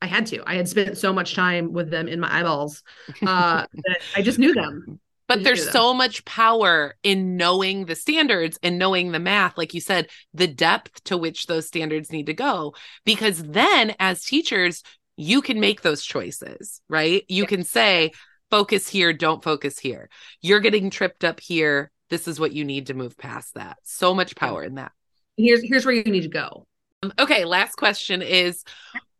i 0.00 0.06
had 0.06 0.26
to. 0.26 0.42
I 0.46 0.54
had 0.54 0.68
spent 0.68 0.96
so 0.96 1.12
much 1.12 1.34
time 1.34 1.72
with 1.72 1.90
them 1.90 2.08
in 2.08 2.20
my 2.20 2.40
eyeballs 2.40 2.82
uh 3.26 3.66
that 3.72 4.00
i 4.16 4.22
just 4.22 4.38
knew 4.38 4.54
them 4.54 4.98
but 5.38 5.44
there's 5.44 5.70
so 5.70 5.94
much 5.94 6.24
power 6.24 6.94
in 7.02 7.36
knowing 7.36 7.86
the 7.86 7.94
standards 7.94 8.58
and 8.62 8.78
knowing 8.78 9.12
the 9.12 9.18
math 9.18 9.56
like 9.58 9.74
you 9.74 9.80
said 9.80 10.08
the 10.34 10.46
depth 10.46 11.02
to 11.04 11.16
which 11.16 11.46
those 11.46 11.66
standards 11.66 12.12
need 12.12 12.26
to 12.26 12.34
go 12.34 12.74
because 13.04 13.42
then 13.42 13.94
as 13.98 14.24
teachers 14.24 14.82
you 15.16 15.42
can 15.42 15.60
make 15.60 15.82
those 15.82 16.04
choices 16.04 16.80
right 16.88 17.24
you 17.28 17.46
can 17.46 17.62
say 17.62 18.10
focus 18.52 18.86
here, 18.86 19.14
don't 19.14 19.42
focus 19.42 19.78
here. 19.78 20.10
You're 20.42 20.60
getting 20.60 20.90
tripped 20.90 21.24
up 21.24 21.40
here. 21.40 21.90
This 22.10 22.28
is 22.28 22.38
what 22.38 22.52
you 22.52 22.66
need 22.66 22.88
to 22.88 22.94
move 22.94 23.16
past 23.16 23.54
that. 23.54 23.78
So 23.82 24.14
much 24.14 24.36
power 24.36 24.62
in 24.62 24.74
that. 24.74 24.92
Here's 25.38 25.62
here's 25.62 25.86
where 25.86 25.94
you 25.94 26.04
need 26.04 26.24
to 26.24 26.28
go. 26.28 26.66
Um, 27.02 27.14
Okay, 27.18 27.46
last 27.46 27.76
question 27.76 28.20
is 28.20 28.62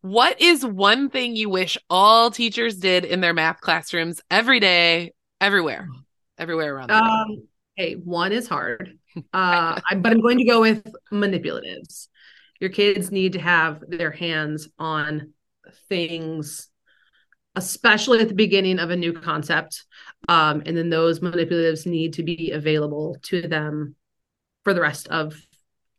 what 0.02 0.38
is 0.42 0.64
one 0.66 1.08
thing 1.08 1.34
you 1.34 1.48
wish 1.48 1.78
all 1.88 2.30
teachers 2.30 2.76
did 2.76 3.06
in 3.06 3.22
their 3.22 3.32
math 3.32 3.62
classrooms 3.62 4.20
every 4.30 4.60
day, 4.60 5.12
everywhere, 5.42 5.88
everywhere 6.38 6.74
around 6.74 6.88
the 6.88 6.94
world? 6.94 7.06
Um, 7.06 7.48
okay, 7.78 7.94
one 7.94 8.32
is 8.32 8.48
hard, 8.48 8.98
uh, 9.16 9.20
I, 9.32 9.94
but 9.96 10.12
I'm 10.12 10.22
going 10.22 10.38
to 10.38 10.44
go 10.44 10.60
with 10.60 10.86
manipulatives. 11.12 12.08
Your 12.60 12.70
kids 12.70 13.10
need 13.10 13.32
to 13.32 13.40
have 13.40 13.82
their 13.86 14.12
hands 14.12 14.68
on 14.78 15.32
things, 15.88 16.68
especially 17.56 18.20
at 18.20 18.28
the 18.28 18.34
beginning 18.34 18.78
of 18.78 18.90
a 18.90 18.96
new 18.96 19.12
concept. 19.12 19.84
Um, 20.28 20.62
and 20.64 20.76
then 20.76 20.88
those 20.88 21.18
manipulatives 21.18 21.86
need 21.86 22.14
to 22.14 22.22
be 22.22 22.52
available 22.52 23.16
to 23.22 23.42
them 23.42 23.96
for 24.62 24.74
the 24.74 24.80
rest 24.80 25.08
of 25.08 25.34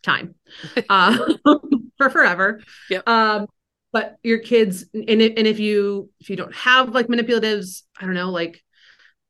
time, 0.04 0.36
uh, 0.90 1.34
for 1.98 2.10
forever. 2.10 2.62
Yep. 2.90 3.10
Um, 3.10 3.48
but 3.92 4.18
your 4.24 4.40
kids, 4.40 4.86
and 4.94 5.22
if, 5.22 5.34
and 5.38 5.46
if 5.46 5.60
you 5.60 6.10
if 6.20 6.30
you 6.30 6.36
don't 6.36 6.56
have 6.56 6.90
like 6.96 7.08
manipulatives, 7.08 7.84
I 8.00 8.06
don't 8.06 8.16
know, 8.16 8.32
like 8.32 8.64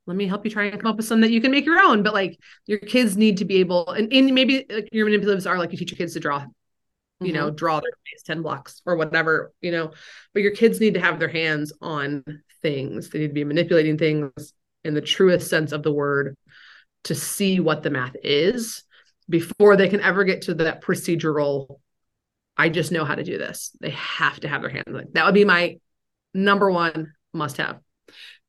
let 0.05 0.17
me 0.17 0.27
help 0.27 0.43
you 0.43 0.51
try 0.51 0.65
and 0.65 0.81
come 0.81 0.91
up 0.91 0.97
with 0.97 1.05
some 1.05 1.21
that 1.21 1.31
you 1.31 1.41
can 1.41 1.51
make 1.51 1.65
your 1.65 1.79
own. 1.79 2.03
But 2.03 2.13
like 2.13 2.37
your 2.65 2.79
kids 2.79 3.15
need 3.15 3.37
to 3.37 3.45
be 3.45 3.57
able, 3.57 3.89
and, 3.89 4.11
and 4.11 4.33
maybe 4.33 4.65
like 4.69 4.89
your 4.91 5.07
manipulatives 5.07 5.49
are 5.49 5.57
like 5.57 5.71
you 5.71 5.77
teach 5.77 5.91
your 5.91 5.97
kids 5.97 6.13
to 6.13 6.19
draw, 6.19 6.45
you 7.19 7.27
mm-hmm. 7.27 7.35
know, 7.35 7.49
draw 7.51 7.79
their 7.79 7.91
face 8.05 8.23
10 8.23 8.41
blocks 8.41 8.81
or 8.85 8.95
whatever, 8.95 9.53
you 9.61 9.71
know, 9.71 9.91
but 10.33 10.41
your 10.41 10.55
kids 10.55 10.79
need 10.79 10.95
to 10.95 11.01
have 11.01 11.19
their 11.19 11.29
hands 11.29 11.71
on 11.81 12.23
things. 12.61 13.09
They 13.09 13.19
need 13.19 13.27
to 13.27 13.33
be 13.33 13.43
manipulating 13.43 13.97
things 13.97 14.53
in 14.83 14.93
the 14.93 15.01
truest 15.01 15.49
sense 15.49 15.71
of 15.71 15.83
the 15.83 15.93
word 15.93 16.35
to 17.05 17.15
see 17.15 17.59
what 17.59 17.83
the 17.83 17.89
math 17.89 18.15
is 18.23 18.83
before 19.29 19.77
they 19.77 19.89
can 19.89 20.01
ever 20.01 20.23
get 20.23 20.43
to 20.43 20.53
that 20.55 20.81
procedural. 20.81 21.79
I 22.57 22.69
just 22.69 22.91
know 22.91 23.05
how 23.05 23.15
to 23.15 23.23
do 23.23 23.37
this. 23.37 23.75
They 23.79 23.91
have 23.91 24.39
to 24.41 24.47
have 24.47 24.61
their 24.61 24.69
hands. 24.69 25.11
That 25.13 25.25
would 25.25 25.33
be 25.33 25.45
my 25.45 25.77
number 26.33 26.69
one 26.69 27.13
must 27.33 27.57
have. 27.57 27.79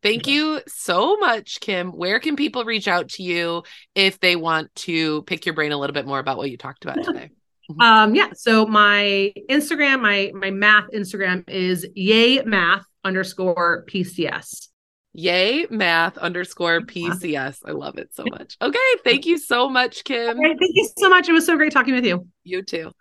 Thank 0.05 0.27
you 0.27 0.61
so 0.69 1.17
much, 1.17 1.61
Kym. 1.61 1.95
Where 1.95 2.21
can 2.21 2.37
people 2.37 2.65
reach 2.65 2.87
out 2.87 3.09
to 3.13 3.23
you 3.23 3.63
if 3.95 4.21
they 4.21 4.37
want 4.37 4.73
to 4.75 5.23
pick 5.23 5.47
your 5.47 5.55
brain 5.55 5.73
a 5.73 5.79
little 5.79 5.95
bit 5.95 6.07
more 6.07 6.19
about 6.19 6.37
what 6.37 6.51
you 6.51 6.59
talked 6.59 6.85
about 6.85 7.03
today? 7.03 7.31
Mm-hmm. 7.71 7.81
Um, 7.81 8.15
yeah. 8.15 8.29
So 8.35 8.67
my 8.67 9.33
Instagram, 9.49 10.03
my 10.03 10.31
my 10.35 10.51
math 10.51 10.91
Instagram 10.95 11.49
is 11.49 11.87
yay 11.95 12.43
math 12.43 12.85
underscore 13.03 13.87
PCS. 13.89 14.69
Yay 15.15 15.67
math 15.71 16.19
underscore 16.19 16.83
PCS. 16.83 17.61
I 17.65 17.71
love 17.71 17.97
it 17.97 18.13
so 18.13 18.25
much. 18.31 18.59
Okay. 18.61 18.79
Thank 19.05 19.25
you 19.25 19.39
so 19.39 19.71
much, 19.71 20.05
Kym. 20.05 20.33
Okay, 20.33 20.57
thank 20.59 20.75
you 20.75 20.91
so 20.99 21.09
much. 21.09 21.31
It 21.31 21.33
was 21.33 21.47
so 21.47 21.57
great 21.57 21.73
talking 21.73 21.95
with 21.95 22.05
you. 22.05 22.29
You 22.43 22.63
too. 22.63 22.93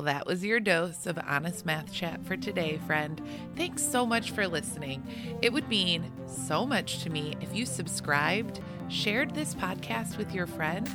Well, 0.00 0.14
that 0.14 0.26
was 0.26 0.42
your 0.42 0.60
dose 0.60 1.04
of 1.04 1.18
honest 1.26 1.66
math 1.66 1.92
chat 1.92 2.24
for 2.24 2.34
today, 2.34 2.80
friend. 2.86 3.20
Thanks 3.54 3.82
so 3.82 4.06
much 4.06 4.30
for 4.30 4.48
listening. 4.48 5.06
It 5.42 5.52
would 5.52 5.68
mean 5.68 6.10
so 6.26 6.64
much 6.64 7.02
to 7.02 7.10
me 7.10 7.34
if 7.42 7.54
you 7.54 7.66
subscribed, 7.66 8.60
shared 8.88 9.34
this 9.34 9.54
podcast 9.54 10.16
with 10.16 10.32
your 10.32 10.46
friend, 10.46 10.88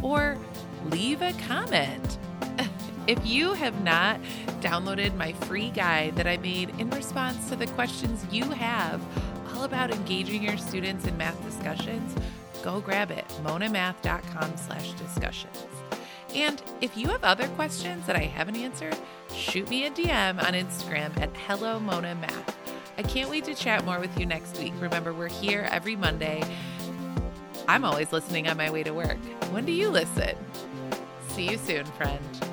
or 0.00 0.38
leave 0.86 1.20
a 1.20 1.34
comment. 1.46 2.18
If 3.06 3.24
you 3.24 3.52
have 3.52 3.84
not 3.84 4.20
downloaded 4.60 5.14
my 5.16 5.32
free 5.32 5.70
guide 5.70 6.16
that 6.16 6.26
I 6.26 6.38
made 6.38 6.70
in 6.80 6.90
response 6.90 7.50
to 7.50 7.56
the 7.56 7.68
questions 7.68 8.26
you 8.32 8.44
have 8.50 9.00
all 9.54 9.62
about 9.64 9.92
engaging 9.92 10.42
your 10.42 10.56
students 10.56 11.06
in 11.06 11.16
math 11.16 11.40
discussions, 11.44 12.16
go 12.64 12.80
grab 12.80 13.12
it, 13.12 13.28
monamath.com 13.44 14.56
slash 14.56 14.90
discussions. 14.94 15.75
And 16.36 16.62
if 16.82 16.98
you 16.98 17.08
have 17.08 17.24
other 17.24 17.48
questions 17.48 18.04
that 18.06 18.14
I 18.14 18.24
haven't 18.24 18.56
answered, 18.56 18.94
shoot 19.34 19.70
me 19.70 19.86
a 19.86 19.90
DM 19.90 20.38
on 20.38 20.52
Instagram 20.52 21.18
at 21.18 21.34
Hello 21.34 21.80
Mona 21.80 22.14
Math. 22.14 22.56
I 22.98 23.02
can't 23.02 23.30
wait 23.30 23.44
to 23.44 23.54
chat 23.54 23.86
more 23.86 23.98
with 23.98 24.20
you 24.20 24.26
next 24.26 24.58
week. 24.58 24.74
Remember, 24.78 25.14
we're 25.14 25.28
here 25.28 25.66
every 25.72 25.96
Monday. 25.96 26.44
I'm 27.66 27.86
always 27.86 28.12
listening 28.12 28.48
on 28.48 28.58
my 28.58 28.70
way 28.70 28.82
to 28.82 28.92
work. 28.92 29.16
When 29.50 29.64
do 29.64 29.72
you 29.72 29.88
listen? 29.88 30.36
See 31.28 31.50
you 31.50 31.56
soon, 31.56 31.86
friend. 31.86 32.45